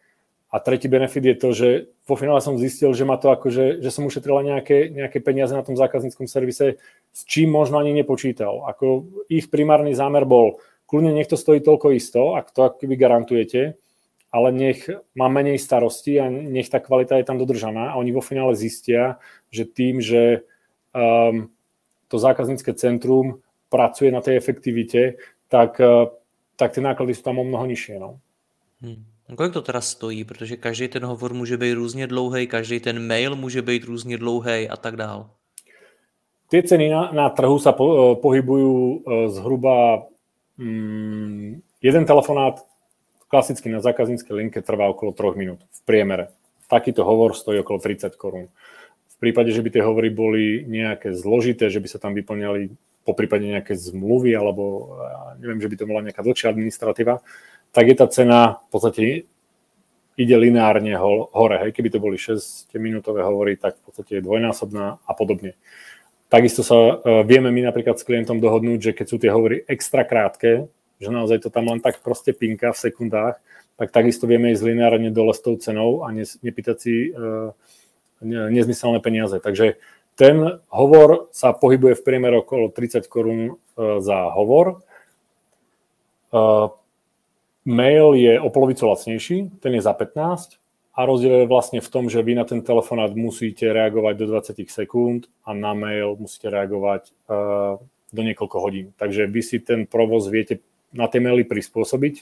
a 0.52 0.60
tretí 0.60 0.84
benefit 0.84 1.24
je 1.24 1.36
to, 1.40 1.48
že 1.56 1.68
vo 2.04 2.12
finále 2.12 2.44
som 2.44 2.60
zistil, 2.60 2.92
že 2.92 3.08
ma 3.08 3.16
to 3.16 3.32
akože, 3.32 3.80
že 3.80 3.88
som 3.88 4.04
ušetrila 4.04 4.44
nejaké, 4.44 4.92
nejaké 4.92 5.24
peniaze 5.24 5.56
na 5.56 5.64
tom 5.64 5.80
zákazníckom 5.80 6.28
servise, 6.28 6.76
s 7.08 7.20
čím 7.24 7.48
možno 7.48 7.80
ani 7.80 7.96
nepočítal. 7.96 8.68
Ako 8.68 9.08
ich 9.32 9.48
primárny 9.48 9.96
zámer 9.96 10.28
bol, 10.28 10.60
kľudne 10.84 11.16
nech 11.16 11.32
to 11.32 11.40
stojí 11.40 11.64
toľko 11.64 11.96
isto, 11.96 12.36
ak 12.36 12.52
to 12.52 12.68
akoby 12.68 13.00
garantujete, 13.00 13.80
ale 14.32 14.48
nech 14.52 14.88
má 15.14 15.28
menej 15.28 15.60
starosti 15.60 16.16
a 16.16 16.32
nech 16.32 16.72
tá 16.72 16.80
kvalita 16.80 17.20
je 17.20 17.28
tam 17.28 17.36
dodržaná 17.36 17.92
a 17.92 17.98
oni 18.00 18.16
vo 18.16 18.24
finále 18.24 18.56
zistia, 18.56 19.20
že 19.52 19.68
tým, 19.68 20.00
že 20.00 20.40
um, 20.96 21.52
to 22.08 22.16
zákaznícke 22.16 22.72
centrum 22.74 23.44
pracuje 23.68 24.08
na 24.08 24.24
tej 24.24 24.40
efektivite, 24.40 25.20
tak, 25.52 25.76
uh, 25.76 26.08
tak 26.56 26.72
tie 26.72 26.80
náklady 26.80 27.12
sú 27.12 27.22
tam 27.22 27.38
o 27.38 27.44
mnoho 27.44 27.68
nižšie. 27.68 28.00
No. 28.00 28.16
Hmm. 28.80 29.04
Kolik 29.36 29.52
to 29.52 29.62
teda 29.62 29.80
stojí? 29.80 30.24
Protože 30.24 30.56
každý 30.56 30.88
ten 30.88 31.04
hovor 31.04 31.34
může 31.34 31.56
být 31.56 31.72
různě 31.72 32.06
dlouhý, 32.06 32.46
každý 32.46 32.80
ten 32.80 33.06
mail 33.06 33.36
může 33.36 33.62
být 33.62 33.84
různě 33.84 34.18
dlouhý 34.18 34.68
a 34.68 34.76
tak 34.76 34.96
dál. 34.96 35.30
Tie 36.52 36.62
ceny 36.62 36.92
na, 36.92 37.08
na 37.16 37.32
trhu 37.32 37.56
sa 37.56 37.72
po, 37.72 37.84
eh, 37.88 38.16
pohybujú 38.20 38.76
eh, 38.76 39.28
zhruba 39.32 40.04
mm, 40.60 41.64
jeden 41.80 42.04
telefonát 42.04 42.60
klasicky 43.32 43.72
na 43.72 43.80
zákazníckej 43.80 44.36
linke 44.36 44.60
trvá 44.60 44.92
okolo 44.92 45.16
3 45.16 45.40
minút 45.40 45.64
v 45.64 45.80
priemere. 45.88 46.36
Takýto 46.68 47.00
hovor 47.00 47.32
stojí 47.32 47.64
okolo 47.64 47.80
30 47.80 48.12
korún. 48.20 48.52
V 49.08 49.16
prípade, 49.16 49.56
že 49.56 49.64
by 49.64 49.72
tie 49.72 49.80
hovory 49.80 50.12
boli 50.12 50.68
nejaké 50.68 51.16
zložité, 51.16 51.72
že 51.72 51.80
by 51.80 51.88
sa 51.88 51.96
tam 51.96 52.12
vyplňali 52.12 52.68
po 53.08 53.16
prípade 53.16 53.48
nejaké 53.48 53.72
zmluvy 53.72 54.36
alebo 54.36 54.94
neviem, 55.40 55.64
že 55.64 55.70
by 55.72 55.76
to 55.80 55.88
bola 55.88 56.04
nejaká 56.04 56.20
dlhšia 56.20 56.52
administratíva, 56.52 57.24
tak 57.72 57.88
je 57.88 57.96
tá 57.96 58.06
cena 58.12 58.60
v 58.62 58.68
podstate 58.68 59.02
ide 60.20 60.36
lineárne 60.36 60.92
hore. 61.32 61.56
Hej. 61.56 61.72
Keby 61.72 61.88
to 61.88 62.04
boli 62.04 62.20
6-minútové 62.20 63.24
hovory, 63.24 63.56
tak 63.56 63.80
v 63.80 63.82
podstate 63.88 64.20
je 64.20 64.26
dvojnásobná 64.28 65.00
a 65.00 65.12
podobne. 65.16 65.56
Takisto 66.28 66.60
sa 66.60 66.76
uh, 66.76 67.24
vieme 67.24 67.48
my 67.48 67.64
napríklad 67.64 67.96
s 67.96 68.04
klientom 68.04 68.40
dohodnúť, 68.40 68.92
že 68.92 68.96
keď 68.96 69.06
sú 69.08 69.16
tie 69.16 69.32
hovory 69.32 69.64
extra 69.68 70.04
krátke, 70.04 70.68
že 71.02 71.10
naozaj 71.10 71.42
to 71.42 71.50
tam 71.50 71.66
len 71.66 71.82
tak 71.82 71.98
proste 72.06 72.30
pinka 72.30 72.70
v 72.70 72.78
sekundách, 72.78 73.42
tak 73.74 73.90
takisto 73.90 74.30
vieme 74.30 74.54
ísť 74.54 74.62
lineárne 74.62 75.10
dole 75.10 75.34
s 75.34 75.42
tou 75.42 75.58
cenou 75.58 76.06
a 76.06 76.14
ne, 76.14 76.22
nepýtať 76.22 76.76
si 76.78 77.10
ne, 78.22 78.38
nezmyselné 78.54 79.02
peniaze. 79.02 79.42
Takže 79.42 79.82
ten 80.14 80.62
hovor 80.70 81.32
sa 81.34 81.56
pohybuje 81.56 81.98
v 81.98 82.04
priemere 82.06 82.36
okolo 82.44 82.70
30 82.70 83.08
korún 83.08 83.40
uh, 83.50 83.98
za 83.98 84.30
hovor. 84.36 84.84
Uh, 86.30 86.70
Mail 87.62 88.18
je 88.18 88.40
o 88.42 88.50
polovicu 88.50 88.90
lacnejší, 88.90 89.62
ten 89.62 89.72
je 89.78 89.82
za 89.82 89.94
15 89.94 90.58
a 90.98 91.00
rozdiel 91.06 91.46
je 91.46 91.50
vlastne 91.50 91.78
v 91.78 91.88
tom, 91.88 92.10
že 92.10 92.18
vy 92.18 92.34
na 92.34 92.42
ten 92.42 92.58
telefonát 92.58 93.14
musíte 93.14 93.70
reagovať 93.70 94.14
do 94.18 94.26
20 94.34 94.66
sekúnd 94.66 95.30
a 95.46 95.54
na 95.54 95.70
mail 95.70 96.18
musíte 96.18 96.50
reagovať 96.50 97.14
do 98.12 98.20
niekoľko 98.26 98.56
hodín. 98.58 98.86
Takže 98.98 99.30
vy 99.30 99.40
si 99.46 99.62
ten 99.62 99.86
provoz 99.86 100.26
viete 100.26 100.58
na 100.92 101.08
tie 101.08 101.20
maily 101.20 101.44
prispôsobiť, 101.48 102.14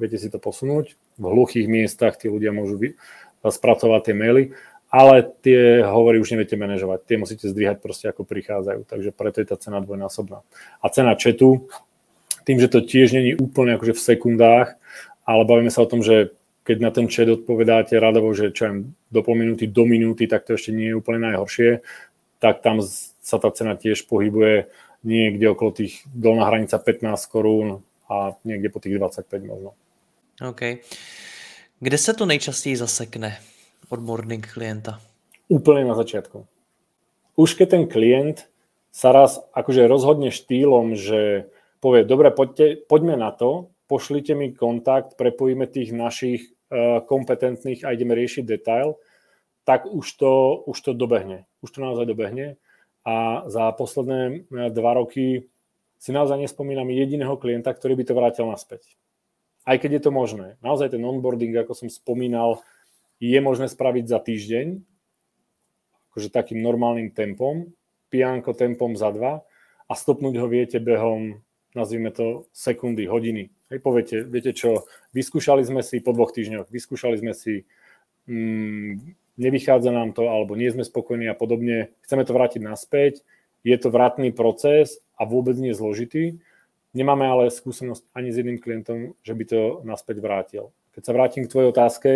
viete 0.00 0.16
si 0.16 0.28
to 0.32 0.40
posunúť. 0.40 0.96
V 1.20 1.24
hluchých 1.24 1.68
miestach 1.68 2.16
tí 2.16 2.32
ľudia 2.32 2.54
môžu 2.54 2.96
spracovať 3.44 4.00
tie 4.10 4.14
maily, 4.16 4.44
ale 4.88 5.20
tie 5.44 5.84
hovory 5.84 6.16
už 6.16 6.32
neviete 6.32 6.56
manažovať. 6.56 7.04
Tie 7.04 7.20
musíte 7.20 7.46
zdvíhať 7.48 7.78
proste 7.84 8.08
ako 8.08 8.24
prichádzajú, 8.24 8.88
takže 8.88 9.10
preto 9.12 9.44
je 9.44 9.46
tá 9.52 9.56
cena 9.60 9.84
dvojnásobná. 9.84 10.40
A 10.80 10.86
cena 10.88 11.12
chatu, 11.12 11.68
tým, 12.48 12.56
že 12.56 12.72
to 12.72 12.80
tiež 12.80 13.12
není 13.12 13.36
úplne 13.36 13.76
akože 13.76 13.92
v 13.92 14.00
sekundách, 14.00 14.68
ale 15.28 15.42
bavíme 15.44 15.68
sa 15.68 15.84
o 15.84 15.90
tom, 15.90 16.00
že 16.00 16.32
keď 16.64 16.76
na 16.80 16.90
ten 16.92 17.08
chat 17.08 17.28
odpovedáte 17.28 17.96
radovo, 18.00 18.32
že 18.32 18.52
čo 18.52 18.68
viem, 18.68 18.78
do 19.12 19.20
pol 19.20 19.36
minúty, 19.36 19.68
do 19.68 19.84
minúty, 19.84 20.24
tak 20.24 20.48
to 20.48 20.56
ešte 20.56 20.72
nie 20.72 20.92
je 20.92 20.98
úplne 21.00 21.20
najhoršie, 21.32 21.84
tak 22.40 22.64
tam 22.64 22.80
sa 22.80 23.36
tá 23.36 23.48
cena 23.52 23.76
tiež 23.76 24.08
pohybuje 24.08 24.72
niekde 25.04 25.46
okolo 25.52 25.70
tých 25.72 26.04
dolná 26.12 26.48
hranica 26.48 26.80
15 26.80 27.12
korún 27.28 27.84
a 28.08 28.34
niekde 28.42 28.72
po 28.72 28.80
tých 28.80 28.96
25 28.96 29.28
možno. 29.44 29.70
OK. 30.42 30.82
Kde 31.78 31.98
sa 31.98 32.12
to 32.16 32.26
nejčastěji 32.26 32.76
zasekne 32.76 33.38
onboarding 33.92 34.42
klienta? 34.42 34.98
Úplne 35.48 35.86
na 35.86 35.94
začiatku. 35.94 36.44
Už 37.38 37.54
keď 37.54 37.68
ten 37.70 37.84
klient 37.86 38.50
sa 38.90 39.14
raz 39.14 39.38
akože 39.54 39.86
rozhodne 39.86 40.34
štýlom, 40.34 40.98
že 40.98 41.52
povie, 41.78 42.02
dobre, 42.02 42.34
poďte, 42.34 42.82
poďme 42.90 43.14
na 43.14 43.30
to, 43.30 43.70
pošlite 43.86 44.34
mi 44.34 44.50
kontakt, 44.50 45.14
prepojíme 45.14 45.70
tých 45.70 45.94
našich 45.94 46.58
Eh, 46.68 47.00
kompetentných 47.00 47.80
a 47.88 47.96
ideme 47.96 48.12
riešiť 48.12 48.44
detail, 48.44 49.00
tak 49.64 49.88
už 49.88 50.04
to, 50.20 50.60
už 50.68 50.76
to 50.76 50.92
dobehne. 50.92 51.48
Už 51.64 51.72
to 51.72 51.80
naozaj 51.80 52.04
dobehne. 52.04 52.60
A 53.08 53.48
za 53.48 53.72
posledné 53.72 54.20
eh, 54.44 54.68
dva 54.68 55.00
roky 55.00 55.48
si 55.98 56.14
naozaj 56.14 56.38
nespomínam 56.38 56.88
jediného 56.88 57.34
klienta, 57.36 57.74
ktorý 57.74 57.98
by 57.98 58.04
to 58.06 58.14
vrátil 58.14 58.46
naspäť. 58.46 58.86
Aj 59.66 59.76
keď 59.76 60.00
je 60.00 60.02
to 60.08 60.10
možné. 60.14 60.56
Naozaj 60.64 60.96
ten 60.96 61.02
onboarding, 61.04 61.52
ako 61.58 61.74
som 61.74 61.88
spomínal, 61.90 62.62
je 63.18 63.36
možné 63.42 63.66
spraviť 63.66 64.04
za 64.06 64.22
týždeň, 64.22 64.66
akože 66.08 66.30
takým 66.30 66.62
normálnym 66.62 67.10
tempom, 67.10 67.74
pianko 68.08 68.54
tempom 68.54 68.94
za 68.94 69.12
dva 69.12 69.44
a 69.90 69.92
stopnúť 69.92 70.34
ho 70.40 70.46
viete 70.48 70.78
behom, 70.80 71.42
nazvime 71.76 72.14
to, 72.14 72.48
sekundy, 72.54 73.04
hodiny. 73.04 73.52
Hej, 73.68 73.84
poviete, 73.84 74.24
viete 74.24 74.56
čo, 74.56 74.88
vyskúšali 75.12 75.60
sme 75.60 75.84
si 75.84 76.00
po 76.00 76.16
dvoch 76.16 76.32
týždňoch, 76.32 76.72
vyskúšali 76.72 77.20
sme 77.20 77.36
si, 77.36 77.68
mm, 78.24 79.12
nevychádza 79.36 79.92
nám 79.92 80.16
to, 80.16 80.24
alebo 80.32 80.56
nie 80.56 80.72
sme 80.72 80.86
spokojní 80.86 81.28
a 81.28 81.36
podobne, 81.36 81.92
chceme 82.08 82.24
to 82.24 82.32
vrátiť 82.32 82.64
naspäť, 82.64 83.20
je 83.64 83.76
to 83.78 83.88
vratný 83.90 84.30
proces 84.30 85.02
a 85.18 85.26
vôbec 85.26 85.58
nie 85.58 85.74
je 85.74 85.80
zložitý. 85.80 86.24
Nemáme 86.96 87.28
ale 87.28 87.52
skúsenosť 87.52 88.06
ani 88.16 88.32
s 88.32 88.38
jedným 88.40 88.58
klientom, 88.58 89.14
že 89.20 89.32
by 89.36 89.44
to 89.44 89.60
naspäť 89.84 90.16
vrátil. 90.22 90.74
Keď 90.96 91.02
sa 91.04 91.12
vrátim 91.14 91.44
k 91.46 91.52
tvojej 91.52 91.70
otázke, 91.70 92.10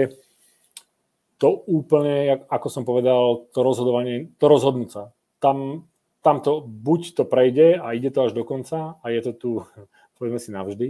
to 1.36 1.48
úplne, 1.66 2.46
ako 2.46 2.68
som 2.70 2.82
povedal, 2.86 3.50
to 3.50 3.60
rozhodovanie, 3.66 4.30
to 4.38 4.46
rozhodnúť 4.46 4.90
sa. 4.90 5.04
Tam, 5.42 5.90
tam 6.22 6.38
to, 6.40 6.62
buď 6.62 7.18
to 7.18 7.24
prejde 7.26 7.82
a 7.82 7.92
ide 7.92 8.14
to 8.14 8.30
až 8.30 8.32
do 8.32 8.46
konca 8.46 8.96
a 9.02 9.06
je 9.10 9.20
to 9.26 9.32
tu, 9.34 9.50
povedzme 10.16 10.38
si, 10.38 10.50
navždy, 10.54 10.88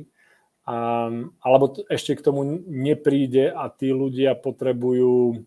Um, 0.63 1.35
alebo 1.43 1.75
t- 1.75 1.83
ešte 1.91 2.15
k 2.15 2.23
tomu 2.23 2.47
nepríde 2.71 3.51
a 3.51 3.67
tí 3.67 3.91
ľudia 3.91 4.39
potrebujú... 4.39 5.43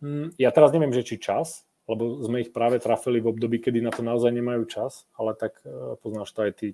Hm, 0.00 0.32
ja 0.40 0.48
teraz 0.48 0.72
neviem, 0.72 0.96
že 0.96 1.04
či 1.04 1.20
čas, 1.20 1.65
lebo 1.86 2.18
sme 2.22 2.42
ich 2.42 2.50
práve 2.50 2.82
trafili 2.82 3.22
v 3.22 3.30
období, 3.30 3.62
kedy 3.62 3.78
na 3.80 3.94
to 3.94 4.02
naozaj 4.02 4.34
nemajú 4.34 4.66
čas, 4.66 5.06
ale 5.14 5.38
tak 5.38 5.62
uh, 5.62 5.94
poznáš 6.02 6.34
to 6.34 6.42
aj 6.42 6.52
ty, 6.52 6.68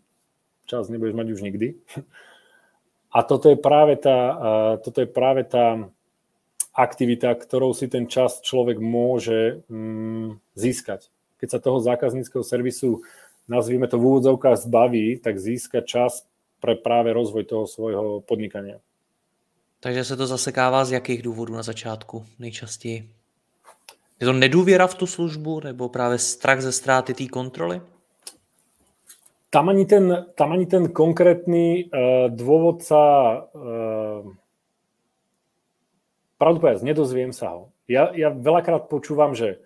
čas 0.64 0.88
nebudeš 0.88 1.14
mať 1.14 1.28
už 1.32 1.40
nikdy. 1.44 1.68
A 3.12 3.20
toto 3.20 3.52
je 3.52 3.60
práve 3.60 4.00
tá, 4.00 4.18
uh, 4.32 4.74
toto 4.80 5.04
je 5.04 5.08
práve 5.08 5.44
tá 5.44 5.84
aktivita, 6.72 7.36
ktorou 7.36 7.76
si 7.76 7.84
ten 7.92 8.08
čas 8.08 8.40
človek 8.40 8.80
môže 8.80 9.60
um, 9.68 10.40
získať. 10.56 11.12
Keď 11.36 11.48
sa 11.52 11.60
toho 11.60 11.76
zákazníckého 11.84 12.40
servisu, 12.40 13.04
nazvime 13.44 13.84
to 13.84 14.00
v 14.00 14.06
úvodzovkách, 14.08 14.64
zbaví, 14.64 15.20
tak 15.20 15.36
získa 15.36 15.84
čas 15.84 16.24
pre 16.64 16.78
práve 16.78 17.12
rozvoj 17.12 17.44
toho 17.44 17.64
svojho 17.68 18.24
podnikania. 18.24 18.80
Takže 19.82 20.04
se 20.04 20.16
to 20.16 20.26
zasekává 20.26 20.84
z 20.84 20.92
jakých 20.92 21.22
důvodů 21.22 21.54
na 21.54 21.62
začátku 21.62 22.26
nejčastěji? 22.38 23.21
Je 24.22 24.26
to 24.26 24.32
nedůvěra 24.32 24.86
v 24.86 24.94
tu 24.94 25.06
službu 25.06 25.60
nebo 25.60 25.88
právě 25.88 26.18
strach 26.18 26.60
ze 26.60 26.72
ztráty 26.72 27.14
té 27.14 27.26
kontroly? 27.26 27.82
Tam 29.50 29.68
ani 29.68 29.86
ten, 29.86 30.26
tam 30.34 30.52
ani 30.52 30.66
ten 30.66 30.88
konkrétny 30.94 31.90
uh, 31.90 32.30
dôvod 32.30 32.86
sa 32.86 33.02
uh, 33.50 34.22
pravdu 36.38 36.62
povedať, 36.62 36.86
nedozviem 36.86 37.34
sa 37.34 37.50
ho. 37.50 37.74
Ja, 37.90 38.14
ja 38.14 38.30
veľakrát 38.30 38.86
počúvam, 38.86 39.34
že 39.34 39.58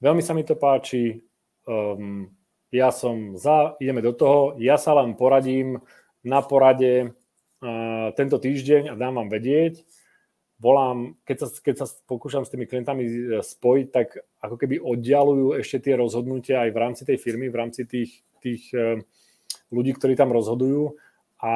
veľmi 0.00 0.24
sa 0.24 0.32
mi 0.32 0.48
to 0.48 0.56
páči, 0.56 1.20
um, 1.68 2.32
ja 2.72 2.88
som 2.96 3.36
za, 3.36 3.76
ideme 3.84 4.00
do 4.00 4.16
toho, 4.16 4.56
ja 4.56 4.80
sa 4.80 4.96
len 4.96 5.12
poradím, 5.12 5.76
na 6.24 6.40
porade 6.40 7.16
tento 8.16 8.36
týždeň 8.40 8.92
a 8.92 8.94
dám 8.96 9.20
vám 9.20 9.28
vedieť. 9.28 9.84
Volám, 10.60 11.16
keď 11.24 11.36
sa, 11.40 11.46
keď 11.56 11.74
sa 11.80 11.86
pokúšam 12.04 12.44
s 12.44 12.52
tými 12.52 12.68
klientami 12.68 13.02
e, 13.08 13.12
spojiť, 13.40 13.86
tak 13.88 14.20
ako 14.44 14.56
keby 14.60 14.76
oddialujú 14.76 15.56
ešte 15.56 15.88
tie 15.88 15.94
rozhodnutia 15.96 16.68
aj 16.68 16.70
v 16.76 16.80
rámci 16.84 17.02
tej 17.08 17.16
firmy, 17.16 17.48
v 17.48 17.56
rámci 17.56 17.88
tých, 17.88 18.20
tých 18.44 18.68
e, 18.76 19.00
ľudí, 19.72 19.96
ktorí 19.96 20.20
tam 20.20 20.36
rozhodujú 20.36 21.00
a, 21.40 21.54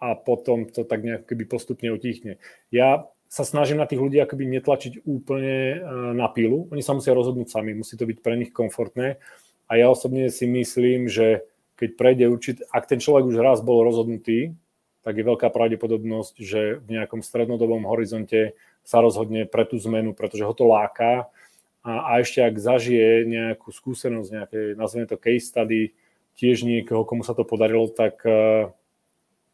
a 0.00 0.08
potom 0.16 0.64
to 0.64 0.88
tak 0.88 1.04
nejak 1.04 1.28
keby 1.28 1.44
postupne 1.44 1.92
utichne. 1.92 2.40
Ja 2.72 3.04
sa 3.28 3.44
snažím 3.44 3.78
na 3.78 3.86
tých 3.86 4.00
ľudí 4.00 4.16
akoby 4.18 4.48
netlačiť 4.48 5.04
úplne 5.04 5.58
e, 5.76 5.78
na 6.16 6.26
pilu. 6.32 6.72
Oni 6.72 6.80
sa 6.80 6.96
musia 6.96 7.12
rozhodnúť 7.12 7.52
sami, 7.52 7.76
musí 7.76 8.00
to 8.00 8.08
byť 8.08 8.18
pre 8.24 8.40
nich 8.40 8.50
komfortné. 8.50 9.20
A 9.68 9.76
ja 9.76 9.92
osobne 9.92 10.32
si 10.32 10.48
myslím, 10.48 11.06
že 11.06 11.44
keď 11.76 11.90
prejde 12.00 12.24
určite, 12.32 12.64
ak 12.72 12.88
ten 12.88 12.98
človek 12.98 13.28
už 13.28 13.38
raz 13.38 13.60
bol 13.60 13.84
rozhodnutý, 13.84 14.56
tak 15.00 15.16
je 15.16 15.24
veľká 15.24 15.48
pravdepodobnosť, 15.48 16.34
že 16.36 16.60
v 16.84 17.00
nejakom 17.00 17.24
strednodobom 17.24 17.88
horizonte 17.88 18.52
sa 18.84 19.00
rozhodne 19.00 19.48
pre 19.48 19.64
tú 19.64 19.80
zmenu, 19.80 20.12
pretože 20.12 20.44
ho 20.44 20.52
to 20.52 20.68
láka 20.68 21.32
a, 21.80 21.92
a 22.16 22.20
ešte 22.20 22.44
ak 22.44 22.60
zažije 22.60 23.24
nejakú 23.24 23.72
skúsenosť, 23.72 24.28
nejaké, 24.28 24.60
nazveme 24.76 25.08
to 25.08 25.16
case 25.16 25.48
study, 25.48 25.96
tiež 26.36 26.64
niekoho, 26.64 27.08
komu 27.08 27.24
sa 27.24 27.32
to 27.32 27.44
podarilo, 27.48 27.88
tak 27.88 28.20
uh, 28.28 28.68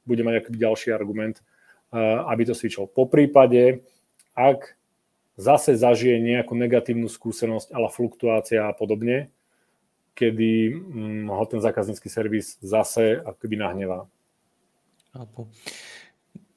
bude 0.07 0.23
mať 0.27 0.43
aký 0.43 0.51
ďalší 0.59 0.89
argument, 0.91 1.39
uh, 1.95 2.27
aby 2.31 2.43
to 2.51 2.55
svičol. 2.55 2.91
Po 2.91 3.07
prípade, 3.07 3.87
ak 4.35 4.75
zase 5.39 5.79
zažije 5.79 6.19
nejakú 6.19 6.59
negatívnu 6.59 7.07
skúsenosť, 7.07 7.71
ale 7.71 7.95
fluktuácia 7.95 8.67
a 8.67 8.75
podobne, 8.75 9.31
kedy 10.19 10.73
mm, 10.73 11.25
ho 11.31 11.45
ten 11.47 11.61
zákaznícky 11.63 12.11
servis 12.11 12.59
zase 12.59 13.23
akoby 13.23 13.55
nahnevá. 13.61 14.09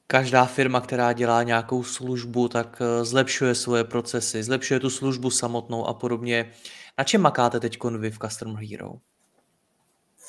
Každá 0.08 0.45
firma, 0.45 0.82
která 0.82 1.13
dělá 1.13 1.43
nějakou 1.43 1.84
službu, 1.84 2.48
tak 2.48 2.82
eh, 2.82 3.06
zlepšuje 3.06 3.56
svoje 3.56 3.84
procesy, 3.84 4.43
zlepšuje 4.43 4.80
tu 4.80 4.89
službu 4.89 5.30
samotnou 5.30 5.86
a 5.86 5.93
podobně. 5.93 6.50
Na 6.98 7.04
čem 7.04 7.22
makáte 7.22 7.60
teď 7.60 7.78
vy 7.98 8.12
v 8.12 8.19
Customer 8.19 8.63
Hero? 8.63 8.93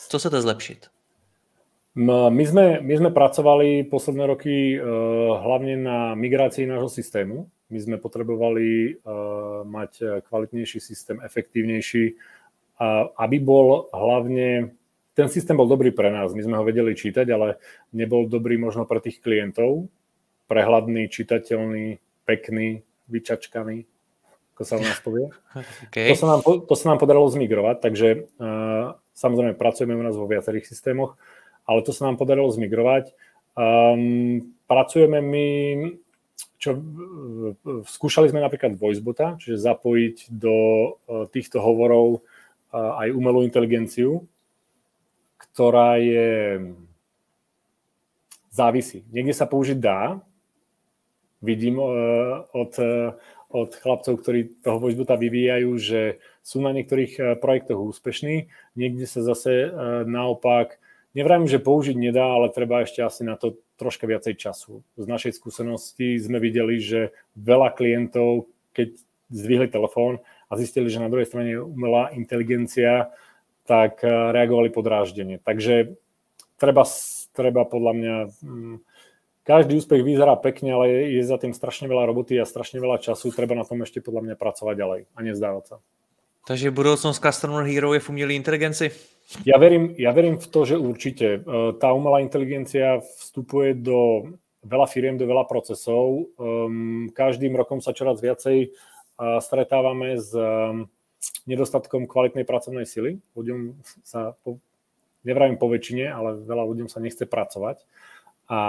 Co 0.08 0.18
chcete 0.18 0.40
zlepšit? 0.42 0.86
My 2.30 2.46
sme, 2.46 2.80
my 2.80 2.94
sme 2.96 3.10
pracovali 3.10 3.90
posledné 3.90 4.26
roky 4.26 4.78
uh, 4.78 4.86
hlavne 5.42 5.74
na 5.76 6.14
migrácii 6.14 6.66
nášho 6.66 6.88
systému. 6.88 7.50
My 7.70 7.78
sme 7.82 7.96
potrebovali 7.98 8.94
uh, 8.94 9.66
mať 9.66 10.22
kvalitnejší 10.22 10.80
systém, 10.80 11.18
efektívnejší, 11.18 12.14
aby 13.18 13.36
bol 13.38 13.90
hlavne, 13.92 14.72
ten 15.20 15.28
systém 15.28 15.52
bol 15.52 15.68
dobrý 15.68 15.92
pre 15.92 16.08
nás, 16.08 16.32
my 16.32 16.40
sme 16.40 16.56
ho 16.56 16.64
vedeli 16.64 16.96
čítať, 16.96 17.28
ale 17.28 17.60
nebol 17.92 18.24
dobrý 18.24 18.56
možno 18.56 18.88
pre 18.88 19.04
tých 19.04 19.20
klientov, 19.20 19.92
prehľadný, 20.48 21.12
čitateľný, 21.12 22.00
pekný, 22.24 22.80
vyčačkaný, 23.12 23.84
ako 24.56 24.62
sa 24.64 24.80
u 24.80 24.82
nás 24.82 24.96
povie. 25.04 25.28
Okay. 25.90 26.14
To, 26.14 26.16
sa 26.16 26.26
nám, 26.30 26.40
to 26.46 26.74
sa 26.78 26.94
nám 26.94 27.02
podarilo 27.02 27.26
zmigrovať, 27.26 27.76
takže 27.82 28.08
uh, 28.38 28.94
samozrejme 29.18 29.58
pracujeme 29.58 29.98
u 29.98 30.02
nás 30.06 30.14
vo 30.14 30.30
viacerých 30.30 30.64
systémoch, 30.64 31.18
ale 31.66 31.82
to 31.82 31.90
sa 31.90 32.06
nám 32.06 32.16
podarilo 32.16 32.46
zmigrovať. 32.48 33.10
Um, 33.58 34.54
pracujeme 34.70 35.18
my, 35.18 35.48
čo 36.62 36.78
skúšali 37.82 38.30
sme 38.30 38.38
napríklad 38.38 38.78
voicebota, 38.78 39.34
čiže 39.42 39.58
zapojiť 39.58 40.30
do 40.30 40.56
uh, 40.56 41.26
týchto 41.28 41.58
hovorov 41.58 42.22
aj 42.70 43.10
umelú 43.10 43.42
inteligenciu, 43.42 44.30
ktorá 45.52 45.98
je 45.98 46.28
závisí. 48.50 49.06
Niekde 49.14 49.34
sa 49.34 49.46
použiť 49.46 49.78
dá, 49.78 50.18
vidím 51.40 51.80
od, 51.80 52.72
od 53.50 53.70
chlapcov, 53.80 54.14
ktorí 54.20 54.60
toho 54.60 54.78
voicebota 54.78 55.16
vyvíjajú, 55.16 55.70
že 55.80 56.20
sú 56.42 56.60
na 56.60 56.74
niektorých 56.74 57.40
projektoch 57.40 57.80
úspešní, 57.80 58.50
niekde 58.76 59.06
sa 59.06 59.24
zase 59.24 59.70
naopak, 60.04 60.76
nevrajím, 61.16 61.48
že 61.48 61.62
použiť 61.62 61.96
nedá, 61.96 62.26
ale 62.36 62.52
treba 62.52 62.84
ešte 62.84 63.00
asi 63.00 63.24
na 63.24 63.38
to 63.40 63.56
troška 63.80 64.04
viacej 64.04 64.36
času. 64.36 64.84
Z 65.00 65.06
našej 65.08 65.32
skúsenosti 65.40 66.20
sme 66.20 66.36
videli, 66.36 66.76
že 66.76 67.16
veľa 67.38 67.72
klientov, 67.72 68.50
keď 68.76 69.00
zdvihli 69.32 69.72
telefón 69.72 70.20
a 70.50 70.58
zistili, 70.58 70.90
že 70.90 71.00
na 71.00 71.08
druhej 71.08 71.30
strane 71.30 71.54
je 71.54 71.62
umelá 71.62 72.12
inteligencia, 72.12 73.14
tak 73.70 74.02
reagovali 74.02 74.74
podráždenie. 74.74 75.38
Takže 75.38 75.94
treba, 76.58 76.82
treba 77.30 77.62
podľa 77.62 77.92
mňa... 77.94 78.14
Mm, 78.42 78.76
každý 79.40 79.78
úspech 79.78 80.02
vyzerá 80.04 80.36
pekne, 80.36 80.74
ale 80.76 81.10
je 81.10 81.22
za 81.22 81.38
tým 81.38 81.54
strašne 81.56 81.86
veľa 81.86 82.06
roboty 82.10 82.38
a 82.38 82.46
strašne 82.46 82.82
veľa 82.82 82.98
času. 82.98 83.30
Treba 83.30 83.54
na 83.54 83.62
tom 83.62 83.82
ešte 83.82 84.02
podľa 84.02 84.26
mňa 84.26 84.34
pracovať 84.36 84.74
ďalej 84.74 85.00
a 85.10 85.18
nezdávať 85.22 85.64
sa. 85.66 85.76
Takže 86.46 86.74
budoucnosť 86.74 87.18
Customer 87.18 87.62
Hero 87.66 87.94
je 87.94 88.02
v 88.02 88.10
umělé 88.10 88.32
inteligenci? 88.34 88.90
Ja 89.46 89.58
verím, 89.62 89.94
ja 89.94 90.10
verím 90.10 90.42
v 90.42 90.46
to, 90.50 90.66
že 90.66 90.76
určite. 90.76 91.38
E, 91.38 91.38
tá 91.78 91.94
umelá 91.94 92.18
inteligencia 92.18 92.98
vstupuje 92.98 93.78
do 93.78 94.30
veľa 94.66 94.86
firiem, 94.90 95.16
do 95.16 95.24
veľa 95.24 95.46
procesov. 95.46 96.26
Ehm, 96.36 97.14
každým 97.14 97.54
rokom 97.54 97.78
sa 97.78 97.94
čoraz 97.94 98.18
viacej 98.18 98.58
e, 98.66 98.68
stretávame 99.38 100.18
s 100.18 100.34
ehm, 100.34 100.90
nedostatkom 101.44 102.08
kvalitnej 102.08 102.48
pracovnej 102.48 102.88
sily. 102.88 103.20
Ľuďom 103.36 103.80
sa 104.04 104.34
nevravím 105.24 105.60
po 105.60 105.68
väčšine, 105.68 106.08
ale 106.08 106.40
veľa 106.44 106.64
ľuďom 106.64 106.88
sa 106.88 107.00
nechce 107.00 107.28
pracovať. 107.28 107.84
A 108.50 108.60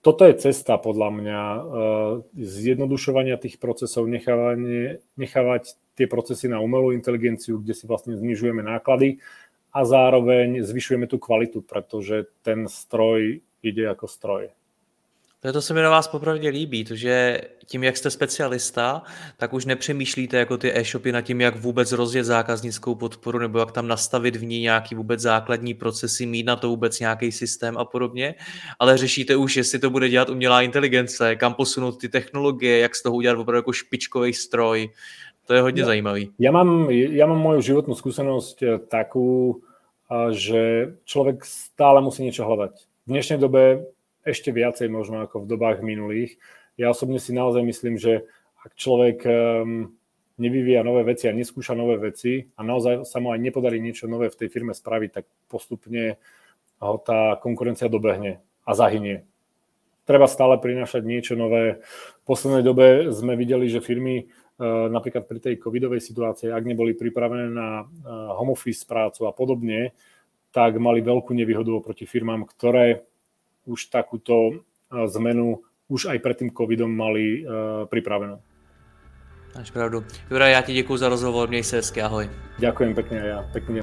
toto 0.00 0.24
je 0.24 0.34
cesta 0.40 0.80
podľa 0.80 1.10
mňa 1.12 1.40
e, 1.40 1.60
zjednodušovania 2.40 3.36
tých 3.36 3.60
procesov, 3.60 4.08
nechávať 4.08 5.62
tie 5.92 6.06
procesy 6.08 6.48
na 6.48 6.64
umelú 6.64 6.96
inteligenciu, 6.96 7.60
kde 7.60 7.76
si 7.76 7.84
vlastne 7.84 8.16
znižujeme 8.16 8.64
náklady 8.64 9.20
a 9.76 9.84
zároveň 9.84 10.64
zvyšujeme 10.64 11.04
tú 11.04 11.20
kvalitu, 11.20 11.60
pretože 11.60 12.32
ten 12.40 12.64
stroj 12.64 13.44
ide 13.60 13.84
ako 13.92 14.08
stroj. 14.08 14.42
To 15.40 15.62
se 15.62 15.74
mi 15.74 15.82
na 15.82 15.90
vás 15.90 16.08
popravdě 16.08 16.48
líbí, 16.48 16.84
to, 16.84 16.94
že 16.94 17.40
tím, 17.66 17.84
jak 17.84 17.96
jste 17.96 18.10
specialista, 18.10 19.02
tak 19.36 19.52
už 19.52 19.64
nepřemýšlíte 19.64 20.36
jako 20.36 20.58
ty 20.58 20.78
e-shopy 20.78 21.12
nad 21.12 21.20
tím, 21.20 21.40
jak 21.40 21.56
vůbec 21.56 21.92
rozjet 21.92 22.24
zákaznickou 22.24 22.94
podporu, 22.94 23.38
nebo 23.38 23.58
jak 23.58 23.72
tam 23.72 23.88
nastavit 23.88 24.36
v 24.36 24.44
ní 24.44 24.60
nějaký 24.60 24.94
vůbec 24.94 25.20
základní 25.20 25.74
procesy, 25.74 26.26
mít 26.26 26.46
na 26.46 26.56
to 26.56 26.68
vůbec 26.68 27.00
nějaký 27.00 27.32
systém 27.32 27.78
a 27.78 27.84
podobně, 27.84 28.34
ale 28.78 28.96
řešíte 28.96 29.36
už, 29.36 29.56
jestli 29.56 29.78
to 29.78 29.90
bude 29.90 30.08
dělat 30.08 30.28
umělá 30.28 30.62
inteligence, 30.62 31.36
kam 31.36 31.54
posunout 31.54 32.00
ty 32.00 32.08
technologie, 32.08 32.78
jak 32.78 32.94
z 32.94 33.02
toho 33.02 33.16
udělat 33.16 33.38
opravdu 33.38 33.58
jako 33.58 33.72
špičkový 33.72 34.32
stroj. 34.32 34.90
To 35.46 35.54
je 35.54 35.62
hodně 35.62 35.82
ja, 35.82 35.86
zajímavý. 35.86 36.30
Ja 36.38 36.52
mám, 36.52 36.90
ja 36.92 37.26
mám 37.26 37.40
moju 37.42 37.58
životnú 37.58 37.98
skúsenosť 37.98 38.56
eh, 38.62 38.78
takú, 38.78 39.58
že 40.30 40.94
človek 41.06 41.46
stále 41.46 42.02
musí 42.02 42.22
niečo 42.22 42.42
hľadať. 42.46 42.74
V 43.06 43.10
dnešnej 43.10 43.38
dobe 43.38 43.90
ešte 44.24 44.52
viacej 44.52 44.92
možno 44.92 45.24
ako 45.24 45.44
v 45.44 45.50
dobách 45.50 45.78
minulých. 45.80 46.36
Ja 46.76 46.92
osobne 46.92 47.20
si 47.20 47.32
naozaj 47.32 47.64
myslím, 47.64 47.96
že 47.96 48.28
ak 48.60 48.76
človek 48.76 49.24
um, 49.24 49.96
nevyvíja 50.40 50.84
nové 50.84 51.04
veci 51.04 51.28
a 51.28 51.36
neskúša 51.36 51.76
nové 51.76 52.00
veci 52.00 52.48
a 52.56 52.60
naozaj 52.64 53.04
sa 53.04 53.20
mu 53.20 53.32
aj 53.32 53.40
nepodarí 53.40 53.80
niečo 53.80 54.08
nové 54.08 54.32
v 54.32 54.38
tej 54.40 54.48
firme 54.48 54.72
spraviť, 54.72 55.10
tak 55.12 55.24
postupne 55.48 56.16
ho 56.80 56.96
tá 56.96 57.36
konkurencia 57.40 57.92
dobehne 57.92 58.40
a 58.64 58.72
zahynie. 58.72 59.24
Treba 60.08 60.24
stále 60.24 60.56
prinášať 60.56 61.04
niečo 61.04 61.36
nové. 61.36 61.84
V 61.84 62.24
poslednej 62.24 62.64
dobe 62.64 63.12
sme 63.12 63.36
videli, 63.36 63.68
že 63.68 63.84
firmy 63.84 64.26
uh, 64.26 64.88
napríklad 64.88 65.28
pri 65.28 65.38
tej 65.40 65.54
covidovej 65.60 66.00
situácii, 66.00 66.48
ak 66.48 66.64
neboli 66.64 66.96
pripravené 66.96 67.52
na 67.52 67.84
uh, 67.84 68.32
home 68.40 68.56
office 68.56 68.84
prácu 68.88 69.28
a 69.28 69.32
podobne, 69.32 69.92
tak 70.50 70.80
mali 70.82 71.04
veľkú 71.04 71.30
nevýhodu 71.30 71.70
oproti 71.70 72.08
firmám, 72.08 72.42
ktoré 72.48 73.06
už 73.64 73.90
takúto 73.90 74.64
zmenu 74.90 75.62
už 75.90 76.06
aj 76.14 76.18
pred 76.22 76.36
tým 76.38 76.50
covidom 76.54 76.90
mali 76.90 77.42
pripravenú. 77.90 78.38
Máš 79.56 79.70
pravdu. 79.70 80.04
Jura, 80.30 80.48
já 80.48 80.62
ti 80.62 80.72
děkuji 80.72 80.96
za 80.96 81.08
rozhovor, 81.08 81.48
měj 81.48 81.64
se 81.64 81.76
hezky, 81.76 82.02
ahoj. 82.02 82.30
Ďakujem 82.58 82.94
pekne 82.94 83.22
a 83.22 83.26
ja. 83.26 83.38
Pekne. 83.52 83.82